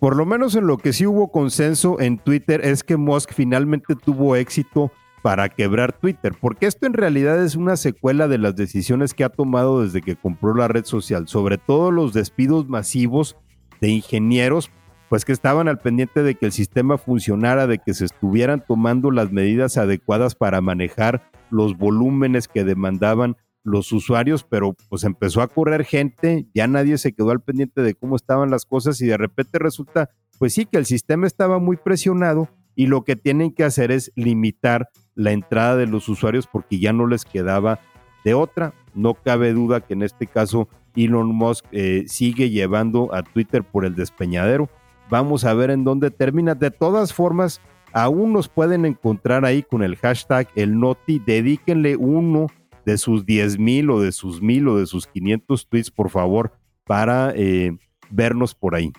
Por 0.00 0.16
lo 0.16 0.24
menos 0.24 0.54
en 0.54 0.66
lo 0.66 0.78
que 0.78 0.94
sí 0.94 1.06
hubo 1.06 1.30
consenso 1.30 2.00
en 2.00 2.16
Twitter 2.16 2.62
es 2.64 2.82
que 2.82 2.96
Musk 2.96 3.32
finalmente 3.34 3.94
tuvo 3.94 4.34
éxito 4.34 4.90
para 5.22 5.50
quebrar 5.50 5.92
Twitter, 5.92 6.32
porque 6.40 6.64
esto 6.64 6.86
en 6.86 6.94
realidad 6.94 7.44
es 7.44 7.54
una 7.54 7.76
secuela 7.76 8.26
de 8.26 8.38
las 8.38 8.56
decisiones 8.56 9.12
que 9.12 9.24
ha 9.24 9.28
tomado 9.28 9.82
desde 9.82 10.00
que 10.00 10.16
compró 10.16 10.54
la 10.54 10.68
red 10.68 10.86
social, 10.86 11.28
sobre 11.28 11.58
todo 11.58 11.90
los 11.90 12.14
despidos 12.14 12.66
masivos 12.66 13.36
de 13.82 13.90
ingenieros, 13.90 14.70
pues 15.10 15.26
que 15.26 15.32
estaban 15.32 15.68
al 15.68 15.80
pendiente 15.80 16.22
de 16.22 16.34
que 16.34 16.46
el 16.46 16.52
sistema 16.52 16.96
funcionara, 16.96 17.66
de 17.66 17.76
que 17.76 17.92
se 17.92 18.06
estuvieran 18.06 18.64
tomando 18.66 19.10
las 19.10 19.30
medidas 19.30 19.76
adecuadas 19.76 20.34
para 20.34 20.62
manejar 20.62 21.30
los 21.50 21.76
volúmenes 21.76 22.48
que 22.48 22.64
demandaban 22.64 23.36
los 23.62 23.92
usuarios, 23.92 24.44
pero 24.44 24.74
pues 24.88 25.04
empezó 25.04 25.42
a 25.42 25.48
correr 25.48 25.84
gente, 25.84 26.46
ya 26.54 26.66
nadie 26.66 26.98
se 26.98 27.12
quedó 27.12 27.30
al 27.30 27.40
pendiente 27.40 27.82
de 27.82 27.94
cómo 27.94 28.16
estaban 28.16 28.50
las 28.50 28.64
cosas 28.64 29.00
y 29.00 29.06
de 29.06 29.16
repente 29.16 29.58
resulta, 29.58 30.10
pues 30.38 30.54
sí, 30.54 30.66
que 30.66 30.78
el 30.78 30.86
sistema 30.86 31.26
estaba 31.26 31.58
muy 31.58 31.76
presionado 31.76 32.48
y 32.74 32.86
lo 32.86 33.04
que 33.04 33.16
tienen 33.16 33.52
que 33.52 33.64
hacer 33.64 33.90
es 33.90 34.12
limitar 34.14 34.88
la 35.14 35.32
entrada 35.32 35.76
de 35.76 35.86
los 35.86 36.08
usuarios 36.08 36.46
porque 36.46 36.78
ya 36.78 36.92
no 36.92 37.06
les 37.06 37.24
quedaba 37.24 37.80
de 38.24 38.34
otra. 38.34 38.72
No 38.94 39.14
cabe 39.14 39.52
duda 39.52 39.80
que 39.80 39.94
en 39.94 40.02
este 40.02 40.26
caso 40.26 40.68
Elon 40.96 41.28
Musk 41.28 41.64
eh, 41.72 42.04
sigue 42.06 42.50
llevando 42.50 43.14
a 43.14 43.22
Twitter 43.22 43.62
por 43.64 43.84
el 43.84 43.94
despeñadero. 43.94 44.68
Vamos 45.10 45.44
a 45.44 45.54
ver 45.54 45.70
en 45.70 45.84
dónde 45.84 46.10
termina. 46.10 46.54
De 46.54 46.70
todas 46.70 47.12
formas, 47.12 47.60
aún 47.92 48.32
nos 48.32 48.48
pueden 48.48 48.84
encontrar 48.84 49.44
ahí 49.44 49.62
con 49.62 49.82
el 49.82 49.96
hashtag 49.96 50.48
el 50.54 50.78
Noti. 50.78 51.18
Dedíquenle 51.18 51.96
uno 51.96 52.46
de 52.84 52.98
sus 52.98 53.26
10 53.26 53.58
mil 53.58 53.90
o 53.90 54.00
de 54.00 54.12
sus 54.12 54.40
mil 54.40 54.68
o 54.68 54.78
de 54.78 54.86
sus 54.86 55.06
500 55.06 55.68
tweets, 55.68 55.90
por 55.90 56.10
favor, 56.10 56.52
para 56.84 57.32
eh, 57.34 57.76
vernos 58.10 58.54
por 58.54 58.74
ahí. 58.74 58.92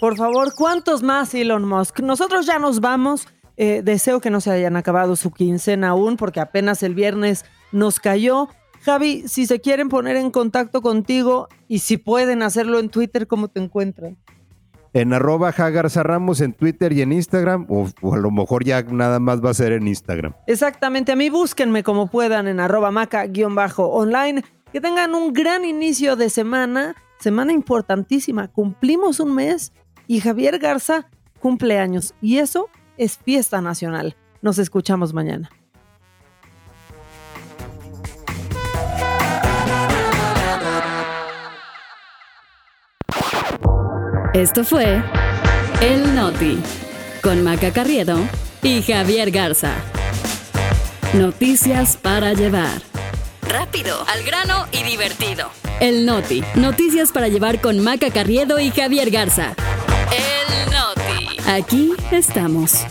Por 0.00 0.16
favor, 0.16 0.52
¿cuántos 0.54 1.02
más, 1.02 1.34
Elon 1.34 1.66
Musk? 1.66 2.00
Nosotros 2.00 2.46
ya 2.46 2.58
nos 2.58 2.80
vamos. 2.80 3.28
Eh, 3.56 3.80
deseo 3.82 4.20
que 4.20 4.28
no 4.28 4.42
se 4.42 4.50
hayan 4.50 4.76
acabado 4.76 5.16
su 5.16 5.30
quincena 5.30 5.88
aún, 5.90 6.16
porque 6.16 6.40
apenas 6.40 6.82
el 6.82 6.94
viernes 6.94 7.46
nos 7.72 7.98
cayó. 8.00 8.48
Javi, 8.82 9.26
si 9.26 9.46
se 9.46 9.60
quieren 9.60 9.88
poner 9.88 10.16
en 10.16 10.30
contacto 10.30 10.82
contigo 10.82 11.48
y 11.66 11.78
si 11.78 11.96
pueden 11.96 12.42
hacerlo 12.42 12.78
en 12.78 12.90
Twitter, 12.90 13.26
¿cómo 13.26 13.48
te 13.48 13.60
encuentran? 13.60 14.18
En 14.96 15.12
arroba 15.12 15.52
Jagarza 15.52 16.02
Ramos 16.02 16.40
en 16.40 16.54
Twitter 16.54 16.90
y 16.94 17.02
en 17.02 17.12
Instagram, 17.12 17.66
o, 17.68 17.86
a 18.14 18.16
lo 18.16 18.30
mejor 18.30 18.64
ya 18.64 18.80
nada 18.80 19.20
más 19.20 19.44
va 19.44 19.50
a 19.50 19.54
ser 19.54 19.72
en 19.72 19.86
Instagram. 19.86 20.32
Exactamente, 20.46 21.12
a 21.12 21.16
mí 21.16 21.28
búsquenme 21.28 21.82
como 21.82 22.06
puedan 22.06 22.48
en 22.48 22.60
arroba 22.60 22.90
maca-online. 22.90 24.42
Que 24.72 24.80
tengan 24.80 25.14
un 25.14 25.34
gran 25.34 25.66
inicio 25.66 26.16
de 26.16 26.30
semana, 26.30 26.94
semana 27.18 27.52
importantísima. 27.52 28.48
Cumplimos 28.48 29.20
un 29.20 29.34
mes 29.34 29.74
y 30.06 30.20
Javier 30.20 30.58
Garza 30.58 31.10
cumple 31.40 31.78
años 31.78 32.14
y 32.22 32.38
eso 32.38 32.70
es 32.96 33.18
fiesta 33.18 33.60
nacional. 33.60 34.16
Nos 34.40 34.58
escuchamos 34.58 35.12
mañana. 35.12 35.50
Esto 44.36 44.64
fue 44.64 45.02
El 45.80 46.14
Noti 46.14 46.58
con 47.22 47.42
Maca 47.42 47.72
Carriedo 47.72 48.18
y 48.62 48.82
Javier 48.82 49.30
Garza. 49.30 49.72
Noticias 51.14 51.96
para 51.96 52.34
llevar. 52.34 52.82
Rápido, 53.48 53.96
al 54.06 54.22
grano 54.24 54.66
y 54.72 54.82
divertido. 54.82 55.48
El 55.80 56.04
Noti. 56.04 56.44
Noticias 56.54 57.12
para 57.12 57.28
llevar 57.28 57.62
con 57.62 57.80
Maca 57.80 58.10
Carriedo 58.10 58.60
y 58.60 58.70
Javier 58.70 59.10
Garza. 59.10 59.54
El 60.12 60.70
Noti. 60.70 61.38
Aquí 61.48 61.94
estamos. 62.10 62.84